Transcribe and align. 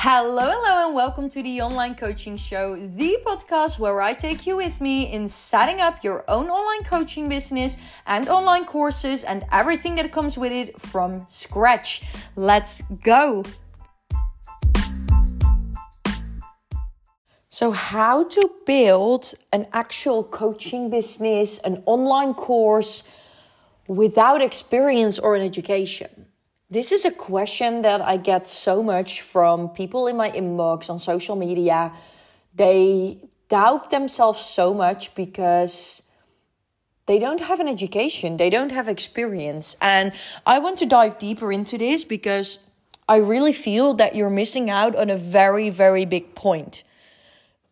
Hello, 0.00 0.48
hello, 0.48 0.86
and 0.86 0.94
welcome 0.94 1.28
to 1.28 1.42
the 1.42 1.60
Online 1.60 1.92
Coaching 1.92 2.36
Show, 2.36 2.76
the 2.76 3.18
podcast 3.26 3.80
where 3.80 4.00
I 4.00 4.12
take 4.12 4.46
you 4.46 4.54
with 4.54 4.80
me 4.80 5.12
in 5.12 5.28
setting 5.28 5.80
up 5.80 6.04
your 6.04 6.24
own 6.28 6.48
online 6.48 6.84
coaching 6.84 7.28
business 7.28 7.78
and 8.06 8.28
online 8.28 8.64
courses 8.64 9.24
and 9.24 9.44
everything 9.50 9.96
that 9.96 10.12
comes 10.12 10.38
with 10.38 10.52
it 10.52 10.80
from 10.80 11.26
scratch. 11.26 12.04
Let's 12.36 12.82
go! 13.02 13.42
So, 17.48 17.72
how 17.72 18.22
to 18.22 18.50
build 18.66 19.34
an 19.52 19.66
actual 19.72 20.22
coaching 20.22 20.90
business, 20.90 21.58
an 21.58 21.82
online 21.86 22.34
course 22.34 23.02
without 23.88 24.42
experience 24.42 25.18
or 25.18 25.34
an 25.34 25.42
education? 25.42 26.27
This 26.70 26.92
is 26.92 27.06
a 27.06 27.10
question 27.10 27.80
that 27.82 28.02
I 28.02 28.18
get 28.18 28.46
so 28.46 28.82
much 28.82 29.22
from 29.22 29.70
people 29.70 30.06
in 30.06 30.18
my 30.18 30.30
inbox 30.30 30.90
on 30.90 30.98
social 30.98 31.34
media. 31.34 31.92
They 32.54 33.22
doubt 33.48 33.88
themselves 33.88 34.40
so 34.42 34.74
much 34.74 35.14
because 35.14 36.02
they 37.06 37.18
don't 37.18 37.40
have 37.40 37.60
an 37.60 37.68
education, 37.68 38.36
they 38.36 38.50
don't 38.50 38.70
have 38.70 38.86
experience. 38.86 39.78
And 39.80 40.12
I 40.44 40.58
want 40.58 40.76
to 40.78 40.86
dive 40.86 41.18
deeper 41.18 41.50
into 41.50 41.78
this 41.78 42.04
because 42.04 42.58
I 43.08 43.16
really 43.16 43.54
feel 43.54 43.94
that 43.94 44.14
you're 44.14 44.28
missing 44.28 44.68
out 44.68 44.94
on 44.94 45.08
a 45.08 45.16
very, 45.16 45.70
very 45.70 46.04
big 46.04 46.34
point. 46.34 46.84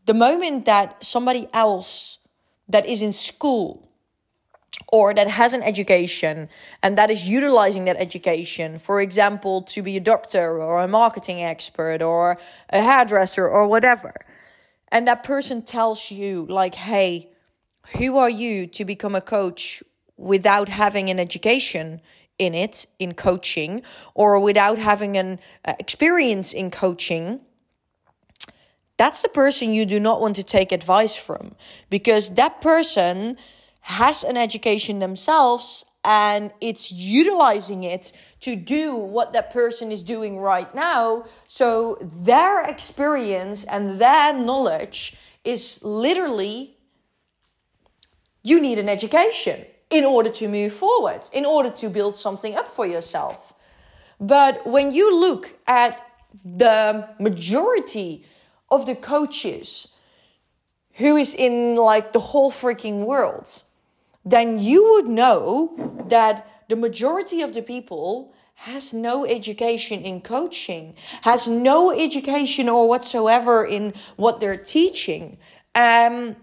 The 0.06 0.14
moment 0.14 0.64
that 0.64 1.04
somebody 1.04 1.48
else 1.52 2.16
that 2.70 2.86
is 2.86 3.02
in 3.02 3.12
school 3.12 3.85
or 4.88 5.12
that 5.12 5.28
has 5.28 5.52
an 5.52 5.62
education 5.62 6.48
and 6.82 6.96
that 6.98 7.10
is 7.10 7.28
utilizing 7.28 7.86
that 7.86 7.96
education, 7.96 8.78
for 8.78 9.00
example, 9.00 9.62
to 9.62 9.82
be 9.82 9.96
a 9.96 10.00
doctor 10.00 10.62
or 10.62 10.80
a 10.80 10.88
marketing 10.88 11.42
expert 11.42 12.02
or 12.02 12.38
a 12.70 12.80
hairdresser 12.80 13.48
or 13.48 13.66
whatever. 13.66 14.14
And 14.88 15.08
that 15.08 15.24
person 15.24 15.62
tells 15.62 16.10
you, 16.10 16.46
like, 16.46 16.74
hey, 16.74 17.30
who 17.98 18.18
are 18.18 18.30
you 18.30 18.66
to 18.68 18.84
become 18.84 19.14
a 19.14 19.20
coach 19.20 19.82
without 20.16 20.68
having 20.68 21.10
an 21.10 21.18
education 21.18 22.00
in 22.38 22.54
it, 22.54 22.86
in 22.98 23.14
coaching, 23.14 23.82
or 24.14 24.40
without 24.40 24.78
having 24.78 25.16
an 25.16 25.40
uh, 25.64 25.74
experience 25.80 26.52
in 26.52 26.70
coaching? 26.70 27.40
That's 28.96 29.22
the 29.22 29.28
person 29.28 29.72
you 29.72 29.84
do 29.84 30.00
not 30.00 30.20
want 30.20 30.36
to 30.36 30.42
take 30.44 30.72
advice 30.72 31.16
from 31.16 31.54
because 31.90 32.30
that 32.30 32.60
person 32.60 33.36
has 33.86 34.24
an 34.24 34.36
education 34.36 34.98
themselves 34.98 35.84
and 36.04 36.50
it's 36.60 36.90
utilizing 36.90 37.84
it 37.84 38.12
to 38.40 38.56
do 38.56 38.96
what 38.96 39.32
that 39.32 39.52
person 39.52 39.92
is 39.92 40.02
doing 40.02 40.38
right 40.38 40.74
now. 40.74 41.24
So 41.46 41.96
their 42.00 42.64
experience 42.64 43.64
and 43.64 44.00
their 44.00 44.34
knowledge 44.34 45.16
is 45.44 45.78
literally 45.84 46.76
you 48.42 48.60
need 48.60 48.80
an 48.80 48.88
education 48.88 49.64
in 49.90 50.04
order 50.04 50.30
to 50.30 50.48
move 50.48 50.72
forward, 50.72 51.20
in 51.32 51.46
order 51.46 51.70
to 51.70 51.88
build 51.88 52.16
something 52.16 52.56
up 52.56 52.66
for 52.66 52.86
yourself. 52.86 53.54
But 54.18 54.66
when 54.66 54.90
you 54.90 55.20
look 55.20 55.56
at 55.68 56.04
the 56.44 57.08
majority 57.20 58.24
of 58.68 58.84
the 58.84 58.96
coaches 58.96 59.94
who 60.94 61.16
is 61.16 61.36
in 61.36 61.76
like 61.76 62.12
the 62.12 62.18
whole 62.18 62.50
freaking 62.50 63.06
world, 63.06 63.62
then 64.26 64.58
you 64.58 64.92
would 64.92 65.06
know 65.06 66.04
that 66.08 66.46
the 66.68 66.76
majority 66.76 67.42
of 67.42 67.54
the 67.54 67.62
people 67.62 68.34
has 68.56 68.92
no 68.92 69.24
education 69.24 70.02
in 70.02 70.20
coaching, 70.20 70.94
has 71.22 71.46
no 71.46 71.92
education 71.92 72.68
or 72.68 72.88
whatsoever 72.88 73.64
in 73.64 73.92
what 74.16 74.40
they're 74.40 74.56
teaching. 74.56 75.38
Um, 75.74 76.34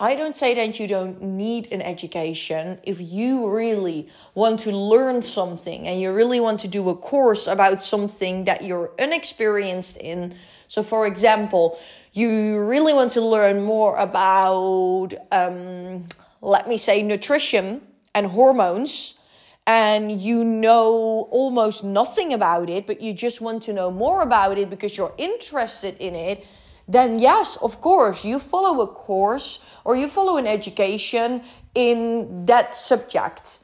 I 0.00 0.14
don't 0.14 0.34
say 0.34 0.54
that 0.54 0.80
you 0.80 0.88
don't 0.88 1.20
need 1.22 1.70
an 1.72 1.82
education 1.82 2.78
if 2.82 3.00
you 3.00 3.50
really 3.50 4.08
want 4.34 4.60
to 4.60 4.72
learn 4.72 5.22
something 5.22 5.86
and 5.86 6.00
you 6.00 6.12
really 6.12 6.40
want 6.40 6.60
to 6.60 6.68
do 6.68 6.88
a 6.88 6.96
course 6.96 7.46
about 7.46 7.82
something 7.82 8.44
that 8.44 8.64
you're 8.64 8.92
inexperienced 8.98 10.00
in. 10.00 10.34
So, 10.66 10.82
for 10.82 11.06
example, 11.06 11.78
you 12.12 12.64
really 12.64 12.94
want 12.94 13.12
to 13.12 13.20
learn 13.20 13.62
more 13.62 13.96
about. 13.96 15.10
Um, 15.30 16.06
let 16.40 16.68
me 16.68 16.76
say, 16.76 17.02
nutrition 17.02 17.82
and 18.14 18.26
hormones, 18.26 19.18
and 19.66 20.20
you 20.20 20.44
know 20.44 21.28
almost 21.30 21.84
nothing 21.84 22.32
about 22.32 22.70
it, 22.70 22.86
but 22.86 23.00
you 23.02 23.12
just 23.12 23.40
want 23.40 23.62
to 23.64 23.72
know 23.72 23.90
more 23.90 24.22
about 24.22 24.56
it 24.56 24.70
because 24.70 24.96
you're 24.96 25.14
interested 25.18 25.94
in 25.98 26.14
it, 26.14 26.46
then 26.88 27.18
yes, 27.18 27.58
of 27.58 27.80
course, 27.82 28.24
you 28.24 28.38
follow 28.38 28.80
a 28.80 28.86
course 28.86 29.60
or 29.84 29.94
you 29.94 30.08
follow 30.08 30.38
an 30.38 30.46
education 30.46 31.42
in 31.74 32.46
that 32.46 32.74
subject. 32.74 33.60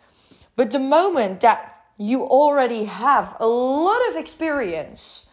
But 0.57 0.71
the 0.71 0.79
moment 0.79 1.41
that 1.41 1.87
you 1.97 2.23
already 2.25 2.85
have 2.85 3.35
a 3.41 3.47
lot 3.47 4.01
of 4.11 4.17
experience 4.17 5.33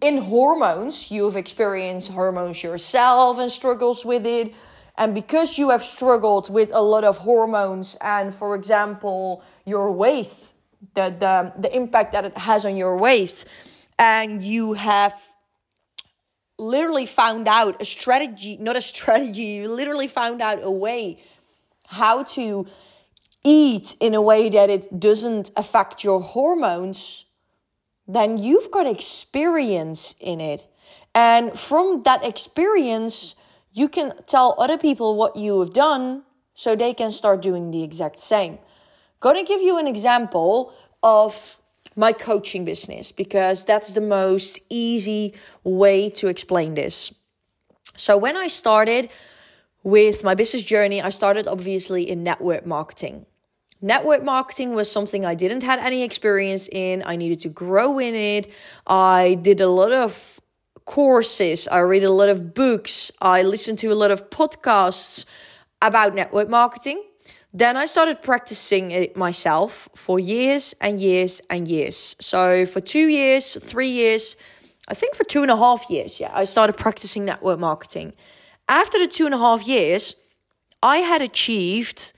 in 0.00 0.18
hormones, 0.18 1.10
you've 1.10 1.36
experienced 1.36 2.10
hormones 2.10 2.62
yourself 2.62 3.38
and 3.38 3.50
struggles 3.50 4.04
with 4.04 4.26
it 4.26 4.54
and 4.96 5.14
because 5.14 5.58
you 5.58 5.70
have 5.70 5.82
struggled 5.82 6.50
with 6.50 6.70
a 6.72 6.82
lot 6.82 7.04
of 7.04 7.18
hormones 7.18 7.96
and, 8.00 8.34
for 8.34 8.54
example, 8.54 9.42
your 9.64 9.90
waist, 9.92 10.54
the, 10.94 11.14
the, 11.18 11.52
the 11.58 11.74
impact 11.74 12.12
that 12.12 12.24
it 12.24 12.36
has 12.36 12.64
on 12.64 12.76
your 12.76 12.96
waist, 12.98 13.48
and 13.98 14.42
you 14.42 14.74
have 14.74 15.14
literally 16.58 17.06
found 17.06 17.48
out 17.48 17.80
a 17.80 17.84
strategy, 17.84 18.56
not 18.58 18.76
a 18.76 18.80
strategy, 18.80 19.42
you 19.42 19.68
literally 19.68 20.08
found 20.08 20.42
out 20.42 20.58
a 20.62 20.70
way 20.70 21.22
how 21.86 22.22
to 22.22 22.66
eat 23.44 23.96
in 24.00 24.14
a 24.14 24.22
way 24.22 24.48
that 24.48 24.70
it 24.70 25.00
doesn't 25.00 25.50
affect 25.56 26.04
your 26.04 26.20
hormones, 26.20 27.24
then 28.06 28.38
you've 28.38 28.70
got 28.70 28.86
experience 28.86 30.14
in 30.20 30.40
it. 30.40 30.66
And 31.14 31.58
from 31.58 32.02
that 32.04 32.24
experience, 32.24 33.34
you 33.72 33.88
can 33.88 34.12
tell 34.26 34.54
other 34.58 34.78
people 34.78 35.16
what 35.16 35.36
you 35.36 35.60
have 35.60 35.72
done 35.72 36.22
so 36.54 36.76
they 36.76 36.92
can 36.94 37.10
start 37.10 37.42
doing 37.42 37.70
the 37.70 37.82
exact 37.82 38.20
same. 38.20 38.58
Gonna 39.20 39.44
give 39.44 39.62
you 39.62 39.78
an 39.78 39.86
example 39.86 40.74
of 41.02 41.58
my 41.96 42.12
coaching 42.12 42.64
business 42.64 43.12
because 43.12 43.64
that's 43.64 43.92
the 43.92 44.00
most 44.00 44.58
easy 44.68 45.34
way 45.64 46.10
to 46.10 46.28
explain 46.28 46.74
this. 46.74 47.14
So, 47.96 48.16
when 48.16 48.36
I 48.36 48.46
started 48.48 49.10
with 49.82 50.24
my 50.24 50.34
business 50.34 50.62
journey, 50.62 51.02
I 51.02 51.10
started 51.10 51.46
obviously 51.46 52.08
in 52.08 52.22
network 52.22 52.66
marketing. 52.66 53.26
Network 53.80 54.22
marketing 54.22 54.74
was 54.74 54.90
something 54.90 55.26
I 55.26 55.34
didn't 55.34 55.64
have 55.64 55.80
any 55.80 56.04
experience 56.04 56.68
in. 56.68 57.02
I 57.04 57.16
needed 57.16 57.40
to 57.42 57.48
grow 57.48 57.98
in 57.98 58.14
it. 58.14 58.46
I 58.86 59.34
did 59.42 59.60
a 59.60 59.68
lot 59.68 59.92
of 59.92 60.40
courses, 60.84 61.68
I 61.68 61.80
read 61.80 62.04
a 62.04 62.10
lot 62.10 62.28
of 62.28 62.54
books, 62.54 63.12
I 63.20 63.42
listen 63.42 63.76
to 63.76 63.88
a 63.88 63.94
lot 63.94 64.10
of 64.10 64.30
podcasts 64.30 65.24
about 65.80 66.14
network 66.14 66.48
marketing. 66.48 67.02
Then 67.54 67.76
I 67.76 67.84
started 67.84 68.22
practicing 68.22 68.92
it 68.92 69.16
myself 69.16 69.88
for 69.94 70.18
years 70.18 70.74
and 70.80 70.98
years 70.98 71.42
and 71.50 71.68
years. 71.68 72.16
So 72.18 72.64
for 72.64 72.80
two 72.80 73.08
years, 73.08 73.54
three 73.62 73.90
years, 73.90 74.36
I 74.88 74.94
think 74.94 75.14
for 75.14 75.24
two 75.24 75.42
and 75.42 75.50
a 75.50 75.56
half 75.56 75.88
years, 75.90 76.18
yeah, 76.18 76.30
I 76.32 76.44
started 76.44 76.76
practicing 76.76 77.24
network 77.24 77.58
marketing. 77.58 78.14
After 78.68 78.98
the 78.98 79.06
two 79.06 79.26
and 79.26 79.34
a 79.34 79.38
half 79.38 79.66
years, 79.66 80.16
I 80.82 80.98
had 80.98 81.20
achieved 81.20 82.12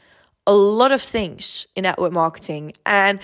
a 0.47 0.55
lot 0.55 0.93
of 0.93 1.03
things 1.03 1.67
in 1.75 1.83
network 1.83 2.13
marketing. 2.13 2.73
And 2.87 3.19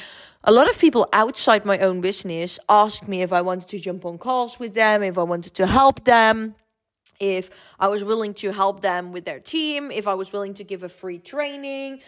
a 0.44 0.52
lot 0.52 0.70
of 0.70 0.78
people 0.78 1.06
outside 1.12 1.64
my 1.64 1.78
own 1.78 2.00
business 2.00 2.58
asked 2.68 3.06
me 3.06 3.22
if 3.22 3.32
I 3.32 3.42
wanted 3.42 3.68
to 3.68 3.78
jump 3.78 4.06
on 4.06 4.16
calls 4.16 4.58
with 4.58 4.74
them, 4.74 5.02
if 5.02 5.18
I 5.18 5.22
wanted 5.22 5.54
to 5.54 5.66
help 5.66 6.04
them, 6.04 6.54
if 7.18 7.50
I 7.78 7.88
was 7.88 8.02
willing 8.02 8.32
to 8.34 8.50
help 8.50 8.80
them 8.80 9.12
with 9.12 9.26
their 9.26 9.40
team, 9.40 9.90
if 9.90 10.08
I 10.08 10.14
was 10.14 10.32
willing 10.32 10.54
to 10.54 10.64
give 10.64 10.82
a 10.82 10.88
free 10.88 11.18
training 11.18 12.00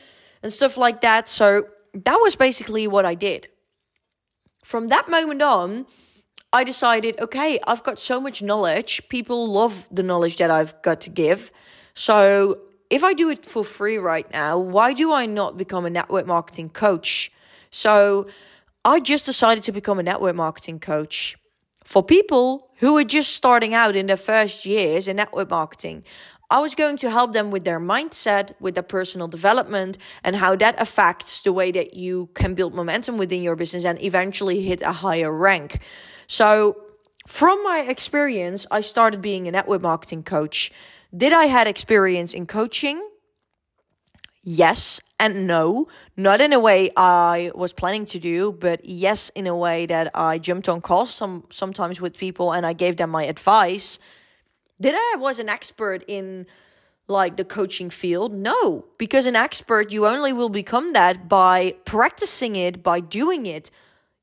and 0.42 0.50
stuff 0.50 0.78
like 0.78 1.02
that. 1.02 1.28
So 1.28 1.66
that 1.92 2.16
was 2.16 2.34
basically 2.34 2.88
what 2.88 3.04
I 3.04 3.14
did. 3.14 3.48
From 4.64 4.88
that 4.88 5.10
moment 5.10 5.42
on, 5.42 5.86
I 6.54 6.64
decided, 6.64 7.20
okay, 7.20 7.58
I've 7.66 7.82
got 7.82 7.98
so 7.98 8.20
much 8.20 8.42
knowledge. 8.42 9.06
People 9.10 9.52
love 9.52 9.86
the 9.90 10.02
knowledge 10.02 10.38
that 10.38 10.50
I've 10.50 10.80
got 10.82 11.02
to 11.02 11.10
give. 11.10 11.50
So 11.94 12.60
if 12.88 13.04
I 13.04 13.12
do 13.12 13.28
it 13.28 13.44
for 13.44 13.64
free 13.64 13.98
right 13.98 14.30
now, 14.32 14.58
why 14.58 14.94
do 14.94 15.12
I 15.12 15.26
not 15.26 15.58
become 15.58 15.84
a 15.84 15.90
network 15.90 16.26
marketing 16.26 16.70
coach? 16.70 17.30
So 17.72 18.26
I 18.84 19.00
just 19.00 19.26
decided 19.26 19.64
to 19.64 19.72
become 19.72 19.98
a 19.98 20.02
network 20.02 20.36
marketing 20.36 20.78
coach 20.78 21.36
for 21.84 22.02
people 22.02 22.70
who 22.76 22.96
are 22.98 23.04
just 23.04 23.34
starting 23.34 23.74
out 23.74 23.96
in 23.96 24.06
their 24.06 24.16
first 24.16 24.66
years 24.66 25.08
in 25.08 25.16
network 25.16 25.50
marketing. 25.50 26.04
I 26.50 26.60
was 26.60 26.74
going 26.74 26.98
to 26.98 27.10
help 27.10 27.32
them 27.32 27.50
with 27.50 27.64
their 27.64 27.80
mindset, 27.80 28.52
with 28.60 28.74
their 28.74 28.82
personal 28.82 29.26
development, 29.26 29.96
and 30.22 30.36
how 30.36 30.54
that 30.56 30.80
affects 30.80 31.40
the 31.40 31.52
way 31.52 31.70
that 31.72 31.94
you 31.94 32.26
can 32.34 32.54
build 32.54 32.74
momentum 32.74 33.16
within 33.16 33.42
your 33.42 33.56
business 33.56 33.86
and 33.86 34.00
eventually 34.02 34.60
hit 34.60 34.82
a 34.82 34.92
higher 34.92 35.32
rank. 35.32 35.80
So, 36.26 36.76
from 37.26 37.62
my 37.62 37.86
experience, 37.88 38.66
I 38.70 38.82
started 38.82 39.22
being 39.22 39.48
a 39.48 39.50
network 39.50 39.80
marketing 39.80 40.24
coach. 40.24 40.72
Did 41.16 41.32
I 41.32 41.44
had 41.44 41.68
experience 41.68 42.34
in 42.34 42.46
coaching? 42.46 43.00
Yes 44.42 45.00
and 45.22 45.46
no. 45.46 45.86
Not 46.16 46.40
in 46.40 46.52
a 46.52 46.58
way 46.58 46.90
I 46.96 47.52
was 47.54 47.72
planning 47.72 48.06
to 48.06 48.18
do, 48.18 48.52
but 48.52 48.84
yes 48.84 49.30
in 49.30 49.46
a 49.46 49.56
way 49.56 49.86
that 49.86 50.10
I 50.14 50.38
jumped 50.38 50.68
on 50.68 50.80
calls 50.80 51.14
some 51.14 51.44
sometimes 51.48 52.00
with 52.00 52.18
people 52.18 52.52
and 52.52 52.66
I 52.66 52.72
gave 52.72 52.96
them 52.96 53.10
my 53.10 53.24
advice. 53.24 54.00
Did 54.80 54.96
I 54.96 55.16
was 55.18 55.38
an 55.38 55.48
expert 55.48 56.02
in 56.08 56.46
like 57.06 57.36
the 57.36 57.44
coaching 57.44 57.88
field? 57.88 58.34
No, 58.34 58.84
because 58.98 59.24
an 59.26 59.36
expert 59.36 59.92
you 59.92 60.08
only 60.08 60.32
will 60.32 60.48
become 60.48 60.92
that 60.94 61.28
by 61.28 61.76
practicing 61.84 62.56
it, 62.56 62.82
by 62.82 62.98
doing 62.98 63.46
it. 63.46 63.70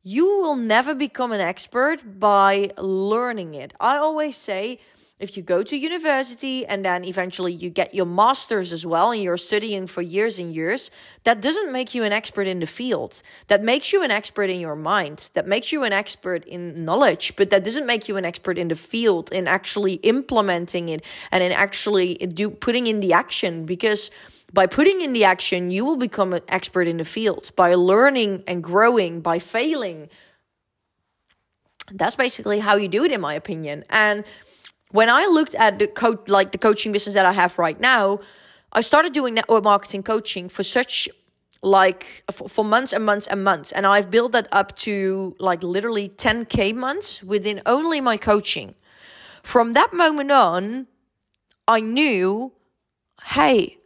You 0.03 0.25
will 0.25 0.57
never 0.57 0.93
become 0.93 1.31
an 1.31 1.41
expert 1.41 2.19
by 2.19 2.71
learning 2.77 3.53
it. 3.53 3.73
I 3.79 3.95
always 3.97 4.35
say 4.35 4.79
if 5.19 5.35
you 5.35 5.43
go 5.43 5.61
to 5.61 5.75
university 5.75 6.65
and 6.65 6.83
then 6.85 7.03
eventually 7.03 7.51
you 7.51 7.69
get 7.69 7.93
your 7.93 8.05
master's 8.05 8.71
as 8.71 8.85
well 8.85 9.11
and 9.11 9.21
you're 9.21 9.37
studying 9.37 9.85
for 9.85 10.01
years 10.01 10.39
and 10.39 10.55
years, 10.55 10.91
that 11.25 11.41
doesn't 11.41 11.73
make 11.73 11.93
you 11.93 12.05
an 12.05 12.13
expert 12.13 12.47
in 12.47 12.59
the 12.59 12.65
field. 12.65 13.21
That 13.47 13.61
makes 13.61 13.91
you 13.91 14.01
an 14.01 14.11
expert 14.11 14.49
in 14.49 14.61
your 14.61 14.77
mind. 14.77 15.29
That 15.33 15.45
makes 15.45 15.73
you 15.73 15.83
an 15.83 15.91
expert 15.91 16.45
in 16.45 16.85
knowledge, 16.85 17.35
but 17.35 17.49
that 17.49 17.65
doesn't 17.65 17.85
make 17.85 18.07
you 18.07 18.15
an 18.15 18.23
expert 18.23 18.57
in 18.57 18.69
the 18.69 18.75
field 18.75 19.31
in 19.33 19.45
actually 19.47 19.95
implementing 19.95 20.87
it 20.87 21.03
and 21.31 21.43
in 21.43 21.51
actually 21.51 22.15
do 22.15 22.49
putting 22.49 22.87
in 22.87 23.01
the 23.01 23.11
action 23.11 23.65
because 23.65 24.11
by 24.53 24.67
putting 24.67 25.01
in 25.01 25.13
the 25.13 25.25
action, 25.25 25.69
you 25.69 25.85
will 25.85 25.97
become 25.97 26.33
an 26.33 26.41
expert 26.47 26.87
in 26.87 26.97
the 26.97 27.05
field 27.05 27.51
by 27.55 27.75
learning 27.75 28.43
and 28.47 28.63
growing, 28.63 29.21
by 29.21 29.37
failing. 29.37 30.09
That's 31.91 32.15
basically 32.15 32.59
how 32.59 32.75
you 32.75 32.87
do 32.87 33.03
it, 33.03 33.11
in 33.11 33.21
my 33.21 33.33
opinion. 33.33 33.83
And 33.89 34.23
when 34.91 35.09
I 35.09 35.25
looked 35.25 35.55
at 35.55 35.79
the 35.79 35.87
coach, 35.87 36.27
like 36.27 36.51
the 36.51 36.57
coaching 36.57 36.91
business 36.91 37.15
that 37.15 37.25
I 37.25 37.33
have 37.33 37.57
right 37.59 37.79
now, 37.79 38.19
I 38.73 38.81
started 38.81 39.13
doing 39.13 39.33
network 39.35 39.63
marketing 39.63 40.03
coaching 40.03 40.49
for 40.49 40.63
such 40.63 41.09
like 41.61 42.23
for, 42.31 42.47
for 42.47 42.63
months 42.63 42.93
and 42.93 43.05
months 43.05 43.27
and 43.27 43.43
months, 43.43 43.71
and 43.71 43.85
I've 43.85 44.09
built 44.09 44.31
that 44.31 44.47
up 44.51 44.75
to 44.77 45.35
like 45.39 45.61
literally 45.63 46.09
10k 46.09 46.73
months 46.75 47.23
within 47.23 47.61
only 47.65 48.01
my 48.01 48.17
coaching. 48.17 48.75
From 49.43 49.73
that 49.73 49.93
moment 49.93 50.31
on, 50.31 50.87
I 51.67 51.81
knew, 51.81 52.53
hey, 53.23 53.78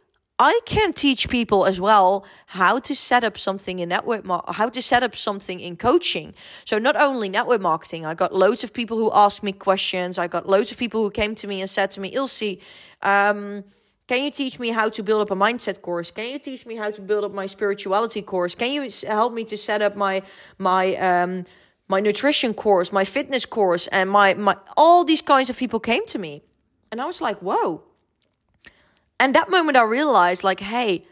I 0.44 0.60
can 0.66 0.92
teach 0.92 1.30
people 1.30 1.64
as 1.64 1.80
well 1.80 2.26
how 2.44 2.78
to 2.78 2.94
set 2.94 3.24
up 3.24 3.38
something 3.38 3.78
in 3.78 3.88
network, 3.88 4.26
mar- 4.26 4.44
how 4.46 4.68
to 4.68 4.82
set 4.82 5.02
up 5.02 5.16
something 5.16 5.58
in 5.58 5.74
coaching. 5.78 6.34
So 6.66 6.78
not 6.78 6.96
only 6.96 7.30
network 7.30 7.62
marketing, 7.62 8.04
I 8.04 8.12
got 8.12 8.34
loads 8.34 8.62
of 8.62 8.74
people 8.74 8.98
who 8.98 9.10
asked 9.14 9.42
me 9.42 9.52
questions. 9.52 10.18
I 10.18 10.26
got 10.28 10.46
loads 10.46 10.70
of 10.70 10.76
people 10.76 11.00
who 11.02 11.10
came 11.10 11.34
to 11.36 11.46
me 11.46 11.62
and 11.62 11.70
said 11.70 11.90
to 11.92 12.00
me, 12.02 12.08
Ilse, 12.08 12.58
um, 13.00 13.64
can 14.06 14.22
you 14.22 14.30
teach 14.30 14.60
me 14.60 14.68
how 14.68 14.90
to 14.90 15.02
build 15.02 15.22
up 15.22 15.30
a 15.30 15.34
mindset 15.46 15.80
course? 15.80 16.10
Can 16.10 16.30
you 16.30 16.38
teach 16.38 16.66
me 16.66 16.76
how 16.76 16.90
to 16.90 17.00
build 17.00 17.24
up 17.24 17.32
my 17.32 17.46
spirituality 17.46 18.20
course? 18.20 18.54
Can 18.54 18.70
you 18.70 18.90
help 19.08 19.32
me 19.32 19.44
to 19.44 19.56
set 19.56 19.80
up 19.80 19.96
my 19.96 20.20
my 20.58 20.94
um, 20.96 21.44
my 21.88 22.00
nutrition 22.00 22.52
course, 22.52 22.92
my 22.92 23.06
fitness 23.06 23.46
course, 23.46 23.86
and 23.86 24.10
my 24.10 24.34
my 24.34 24.56
all 24.76 25.04
these 25.06 25.22
kinds 25.22 25.48
of 25.48 25.56
people 25.56 25.80
came 25.80 26.04
to 26.08 26.18
me, 26.18 26.42
and 26.92 27.00
I 27.00 27.06
was 27.06 27.22
like, 27.22 27.38
whoa 27.38 27.82
and 29.24 29.34
that 29.34 29.48
moment 29.48 29.78
I 29.78 29.84
realized, 29.84 30.44
like, 30.44 30.60
hey, 30.60 31.02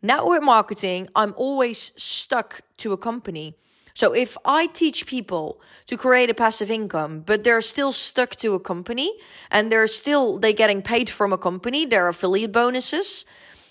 network 0.00 0.40
marketing, 0.40 1.08
I'm 1.16 1.34
always 1.36 1.90
stuck 1.96 2.60
to 2.76 2.92
a 2.92 2.96
company. 2.96 3.56
So 3.92 4.12
if 4.12 4.36
I 4.44 4.68
teach 4.68 5.04
people 5.08 5.60
to 5.86 5.96
create 5.96 6.30
a 6.30 6.34
passive 6.34 6.70
income, 6.70 7.24
but 7.26 7.42
they're 7.42 7.60
still 7.60 7.90
stuck 7.90 8.36
to 8.36 8.54
a 8.54 8.60
company 8.60 9.10
and 9.50 9.72
they're 9.72 9.88
still 9.88 10.38
they're 10.38 10.52
getting 10.52 10.80
paid 10.80 11.10
from 11.10 11.32
a 11.32 11.38
company, 11.38 11.86
their 11.86 12.06
affiliate 12.06 12.52
bonuses, 12.52 13.26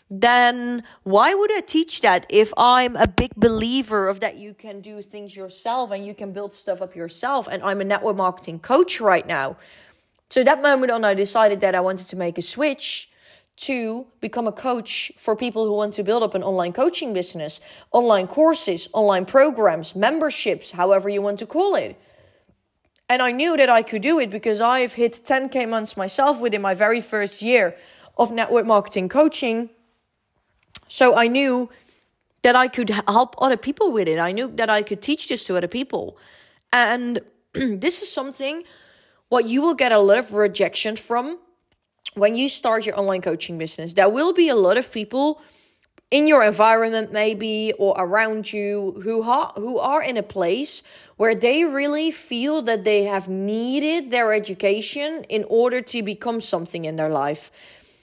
then 0.10 0.84
why 1.04 1.34
would 1.34 1.54
I 1.56 1.62
teach 1.62 2.02
that 2.02 2.26
if 2.28 2.52
I'm 2.58 2.98
a 2.98 3.08
big 3.08 3.34
believer 3.38 4.10
of 4.10 4.20
that 4.20 4.36
you 4.38 4.54
can 4.54 4.82
do 4.82 5.02
things 5.02 5.34
yourself 5.34 5.92
and 5.92 6.06
you 6.06 6.14
can 6.14 6.34
build 6.34 6.54
stuff 6.54 6.82
up 6.82 6.98
yourself 6.98 7.48
and 7.48 7.64
I'm 7.64 7.80
a 7.80 7.86
network 7.86 8.18
marketing 8.18 8.60
coach 8.60 9.00
right 9.00 9.26
now. 9.26 9.56
So 10.30 10.44
that 10.44 10.62
moment 10.62 10.92
on 10.92 11.06
I 11.06 11.14
decided 11.14 11.62
that 11.62 11.76
I 11.76 11.80
wanted 11.80 12.10
to 12.10 12.18
make 12.18 12.38
a 12.38 12.42
switch 12.42 13.10
to 13.58 14.06
become 14.20 14.48
a 14.48 14.52
coach 14.52 15.12
for 15.18 15.36
people 15.36 15.66
who 15.66 15.74
want 15.74 15.94
to 15.94 16.04
build 16.04 16.24
up 16.24 16.36
an 16.36 16.44
online 16.44 16.74
coaching 16.74 17.14
business, 17.14 17.62
online 17.92 18.28
courses, 18.28 18.90
online 18.94 19.26
programs, 19.26 19.96
memberships, 19.96 20.72
however 20.72 21.08
you 21.08 21.22
want 21.22 21.40
to 21.40 21.46
call 21.46 21.76
it. 21.76 21.96
And 23.08 23.22
I 23.22 23.32
knew 23.32 23.56
that 23.56 23.70
I 23.70 23.82
could 23.82 24.02
do 24.02 24.20
it 24.20 24.30
because 24.30 24.62
I've 24.62 24.94
hit 24.94 25.14
10K 25.14 25.70
months 25.70 25.96
myself 25.96 26.42
within 26.42 26.62
my 26.62 26.74
very 26.74 27.02
first 27.02 27.42
year 27.42 27.76
of 28.18 28.32
network 28.32 28.66
marketing 28.66 29.10
coaching. 29.10 29.70
So 30.88 31.16
I 31.16 31.28
knew 31.28 31.70
that 32.42 32.56
I 32.56 32.68
could 32.68 32.90
help 33.08 33.36
other 33.38 33.58
people 33.58 33.92
with 33.92 34.08
it. 34.08 34.20
I 34.20 34.32
knew 34.32 34.48
that 34.56 34.70
I 34.70 34.82
could 34.82 35.02
teach 35.02 35.30
this 35.30 35.46
to 35.48 35.56
other 35.56 35.68
people. 35.68 36.18
And 36.74 37.20
this 37.54 38.02
is 38.02 38.12
something 38.12 38.64
what 39.30 39.48
you 39.48 39.62
will 39.62 39.74
get 39.74 39.92
a 39.92 40.00
lot 40.00 40.18
of 40.18 40.34
rejection 40.34 40.96
from 40.96 41.40
when 42.16 42.36
you 42.36 42.50
start 42.50 42.86
your 42.86 42.98
online 43.00 43.22
coaching 43.22 43.58
business, 43.58 43.94
there 43.94 44.10
will 44.10 44.34
be 44.34 44.50
a 44.50 44.56
lot 44.56 44.78
of 44.78 44.92
people 44.92 45.42
in 46.12 46.28
your 46.28 46.44
environment 46.44 47.12
maybe 47.12 47.74
or 47.78 47.96
around 47.98 48.52
you 48.52 49.02
who 49.04 49.24
ha- 49.24 49.52
who 49.56 49.80
are 49.80 50.02
in 50.02 50.18
a 50.18 50.24
place 50.24 50.84
where 51.18 51.36
they 51.36 51.66
really 51.66 52.12
feel 52.12 52.62
that 52.62 52.84
they 52.84 53.04
have 53.04 53.28
needed 53.28 54.12
their 54.12 54.34
education 54.34 55.26
in 55.30 55.46
order 55.50 55.82
to 55.82 56.04
become 56.04 56.40
something 56.40 56.86
in 56.86 56.96
their 56.96 57.10
life. 57.10 57.52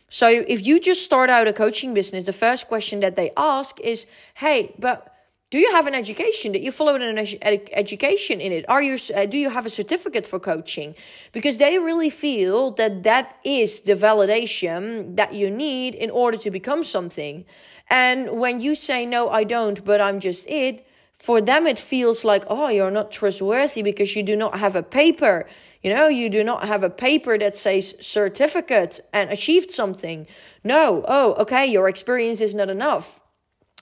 So 0.08 0.28
if 0.28 0.66
you 0.66 0.78
just 0.80 1.02
start 1.04 1.30
out 1.30 1.48
a 1.48 1.52
coaching 1.52 1.94
business, 1.94 2.26
the 2.26 2.32
first 2.32 2.68
question 2.68 3.00
that 3.00 3.16
they 3.16 3.30
ask 3.36 3.80
is, 3.80 4.06
"Hey, 4.34 4.74
but 4.78 5.11
do 5.52 5.58
you 5.58 5.70
have 5.72 5.87
an 5.87 5.93
education 5.93 6.52
that 6.52 6.62
you 6.62 6.72
follow 6.72 6.94
an 6.94 7.19
ed- 7.19 7.69
education 7.75 8.40
in 8.40 8.52
it? 8.52 8.64
Are 8.70 8.82
you 8.82 8.96
uh, 9.14 9.26
do 9.26 9.37
you 9.37 9.50
have 9.50 9.66
a 9.66 9.69
certificate 9.69 10.26
for 10.26 10.40
coaching? 10.40 10.94
Because 11.32 11.58
they 11.58 11.78
really 11.78 12.08
feel 12.08 12.70
that 12.81 13.02
that 13.02 13.37
is 13.44 13.81
the 13.81 13.93
validation 13.93 15.14
that 15.16 15.34
you 15.34 15.50
need 15.50 15.94
in 15.94 16.08
order 16.08 16.38
to 16.38 16.50
become 16.50 16.82
something. 16.84 17.44
And 17.90 18.40
when 18.40 18.60
you 18.60 18.75
say 18.75 19.04
no 19.04 19.28
i 19.28 19.44
don't 19.44 19.84
but 19.84 20.00
i'm 20.00 20.20
just 20.20 20.49
it 20.49 20.86
for 21.19 21.43
them 21.43 21.67
it 21.67 21.79
feels 21.79 22.24
like 22.24 22.44
oh 22.46 22.69
you're 22.70 22.96
not 23.00 23.10
trustworthy 23.10 23.82
because 23.82 24.17
you 24.17 24.22
do 24.22 24.36
not 24.36 24.58
have 24.58 24.74
a 24.74 24.82
paper. 24.82 25.46
You 25.82 25.94
know 25.94 26.08
you 26.08 26.31
do 26.31 26.43
not 26.43 26.60
have 26.72 26.82
a 26.82 26.96
paper 27.08 27.36
that 27.36 27.58
says 27.58 27.94
certificate 28.00 29.00
and 29.12 29.29
achieved 29.31 29.70
something. 29.70 30.26
No. 30.65 31.05
Oh 31.06 31.34
okay 31.43 31.67
your 31.67 31.91
experience 31.91 32.41
is 32.41 32.55
not 32.55 32.70
enough. 32.70 33.20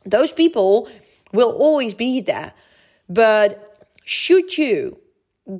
Those 0.05 0.33
people 0.33 0.89
will 1.33 1.51
always 1.51 1.95
be 1.95 2.21
there. 2.21 2.53
But 3.09 3.89
should 4.05 4.57
you 4.57 5.01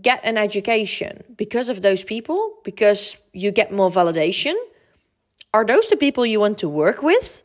get 0.03 0.21
an 0.25 0.39
education 0.39 1.25
because 1.37 1.69
of 1.69 1.83
those 1.83 2.05
people, 2.05 2.55
because 2.65 3.21
you 3.33 3.51
get 3.51 3.73
more 3.73 3.91
validation, 3.91 4.55
are 5.53 5.65
those 5.65 5.89
the 5.89 5.97
people 5.97 6.25
you 6.25 6.41
want 6.41 6.59
to 6.59 6.69
work 6.69 7.03
with? 7.03 7.43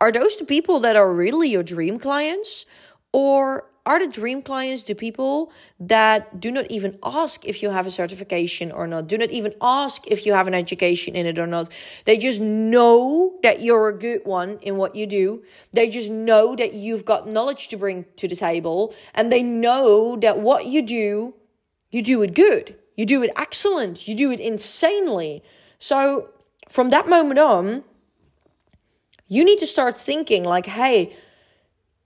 Are 0.00 0.12
those 0.12 0.36
the 0.36 0.44
people 0.44 0.80
that 0.80 0.94
are 0.94 1.12
really 1.12 1.48
your 1.48 1.64
dream 1.64 1.98
clients? 1.98 2.66
Or 3.12 3.68
are 3.88 3.98
the 3.98 4.06
dream 4.06 4.42
clients 4.42 4.82
the 4.82 4.94
people 4.94 5.50
that 5.80 6.38
do 6.38 6.52
not 6.52 6.70
even 6.70 6.98
ask 7.02 7.46
if 7.46 7.62
you 7.62 7.70
have 7.70 7.86
a 7.86 7.90
certification 7.90 8.70
or 8.70 8.86
not, 8.86 9.06
do 9.06 9.16
not 9.16 9.30
even 9.30 9.54
ask 9.62 10.06
if 10.06 10.26
you 10.26 10.34
have 10.34 10.46
an 10.46 10.52
education 10.52 11.16
in 11.16 11.24
it 11.24 11.38
or 11.38 11.46
not? 11.46 11.72
They 12.04 12.18
just 12.18 12.38
know 12.38 13.38
that 13.42 13.62
you're 13.62 13.88
a 13.88 13.98
good 13.98 14.20
one 14.24 14.58
in 14.60 14.76
what 14.76 14.94
you 14.94 15.06
do. 15.06 15.42
They 15.72 15.88
just 15.88 16.10
know 16.10 16.54
that 16.54 16.74
you've 16.74 17.06
got 17.06 17.26
knowledge 17.26 17.68
to 17.68 17.78
bring 17.78 18.04
to 18.16 18.28
the 18.28 18.36
table, 18.36 18.94
and 19.14 19.32
they 19.32 19.42
know 19.42 20.16
that 20.16 20.38
what 20.38 20.66
you 20.66 20.82
do, 20.82 21.34
you 21.90 22.02
do 22.02 22.20
it 22.22 22.34
good, 22.34 22.76
you 22.94 23.06
do 23.06 23.22
it 23.22 23.30
excellent, 23.36 24.06
you 24.06 24.14
do 24.14 24.30
it 24.30 24.40
insanely. 24.40 25.42
So 25.78 26.28
from 26.68 26.90
that 26.90 27.08
moment 27.08 27.38
on, 27.38 27.84
you 29.28 29.44
need 29.44 29.60
to 29.60 29.66
start 29.66 29.96
thinking 29.96 30.44
like, 30.44 30.66
hey, 30.66 31.16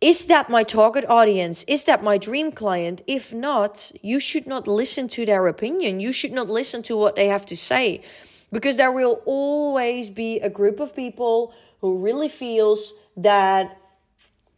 is 0.02 0.26
that 0.26 0.50
my 0.50 0.64
target 0.64 1.04
audience? 1.08 1.62
Is 1.68 1.84
that 1.84 2.02
my 2.02 2.18
dream 2.18 2.50
client? 2.50 3.02
If 3.06 3.32
not, 3.32 3.92
you 4.02 4.18
should 4.18 4.48
not 4.48 4.66
listen 4.66 5.06
to 5.10 5.24
their 5.24 5.46
opinion. 5.46 6.00
You 6.00 6.12
should 6.12 6.32
not 6.32 6.50
listen 6.50 6.82
to 6.82 6.96
what 6.96 7.14
they 7.14 7.28
have 7.28 7.46
to 7.46 7.56
say 7.56 8.02
because 8.50 8.76
there 8.76 8.90
will 8.90 9.22
always 9.26 10.10
be 10.10 10.40
a 10.40 10.50
group 10.50 10.80
of 10.80 10.96
people 10.96 11.54
who 11.80 11.98
really 11.98 12.28
feels 12.28 12.94
that 13.16 13.78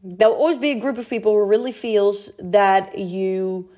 there'll 0.03 0.35
always 0.35 0.59
be 0.59 0.71
a 0.71 0.81
group 0.81 0.97
of 0.97 1.11
people 1.11 1.33
who 1.33 1.47
really 1.47 1.73
feels 1.73 2.33
that 2.39 2.99
you 2.99 3.69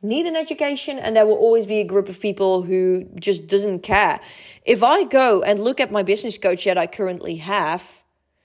need 0.00 0.24
an 0.24 0.36
education 0.36 0.98
and 0.98 1.14
there 1.14 1.26
will 1.26 1.36
always 1.36 1.66
be 1.66 1.80
a 1.80 1.84
group 1.84 2.08
of 2.08 2.18
people 2.18 2.62
who 2.62 3.04
just 3.20 3.46
doesn't 3.46 3.80
care. 3.80 4.20
If 4.64 4.82
I 4.82 5.04
go 5.04 5.42
and 5.42 5.60
look 5.60 5.80
at 5.80 5.92
my 5.92 6.02
business 6.02 6.38
coach 6.38 6.64
that 6.64 6.78
I 6.78 6.86
currently 6.86 7.36
have, 7.36 8.02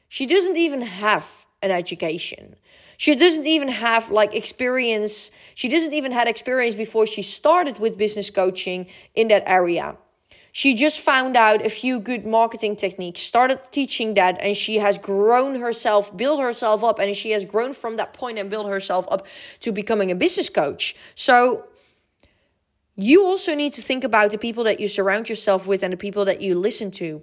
she 0.09 0.25
doesn't 0.25 0.57
even 0.57 0.81
have 0.81 1.46
an 1.61 1.71
education. 1.71 2.55
She 2.97 3.15
doesn't 3.15 3.45
even 3.45 3.69
have 3.69 4.09
like 4.11 4.35
experience. 4.35 5.31
She 5.55 5.69
doesn't 5.69 5.93
even 5.93 6.11
had 6.11 6.27
experience 6.27 6.75
before 6.75 7.05
she 7.05 7.21
started 7.21 7.79
with 7.79 7.97
business 7.97 8.29
coaching 8.29 8.87
in 9.15 9.27
that 9.29 9.43
area. 9.45 9.97
She 10.51 10.73
just 10.73 10.99
found 10.99 11.37
out 11.37 11.63
a 11.63 11.69
few 11.69 11.99
good 11.99 12.25
marketing 12.25 12.77
techniques, 12.77 13.21
started 13.21 13.59
teaching 13.69 14.15
that, 14.15 14.39
and 14.41 14.57
she 14.57 14.77
has 14.77 14.97
grown 14.97 15.61
herself, 15.61 16.15
built 16.17 16.39
herself 16.39 16.83
up, 16.83 16.97
and 16.97 17.15
she 17.15 17.29
has 17.31 17.45
grown 17.45 17.75
from 17.75 17.97
that 17.97 18.13
point 18.13 18.39
and 18.39 18.49
built 18.49 18.67
herself 18.67 19.05
up 19.11 19.27
to 19.59 19.71
becoming 19.71 20.09
a 20.09 20.15
business 20.15 20.49
coach. 20.49 20.95
So 21.13 21.67
you 22.95 23.25
also 23.25 23.53
need 23.53 23.73
to 23.73 23.81
think 23.81 24.03
about 24.03 24.31
the 24.31 24.39
people 24.39 24.63
that 24.63 24.79
you 24.79 24.87
surround 24.87 25.29
yourself 25.29 25.67
with 25.67 25.83
and 25.83 25.93
the 25.93 25.97
people 25.97 26.25
that 26.25 26.41
you 26.41 26.55
listen 26.55 26.89
to 26.91 27.21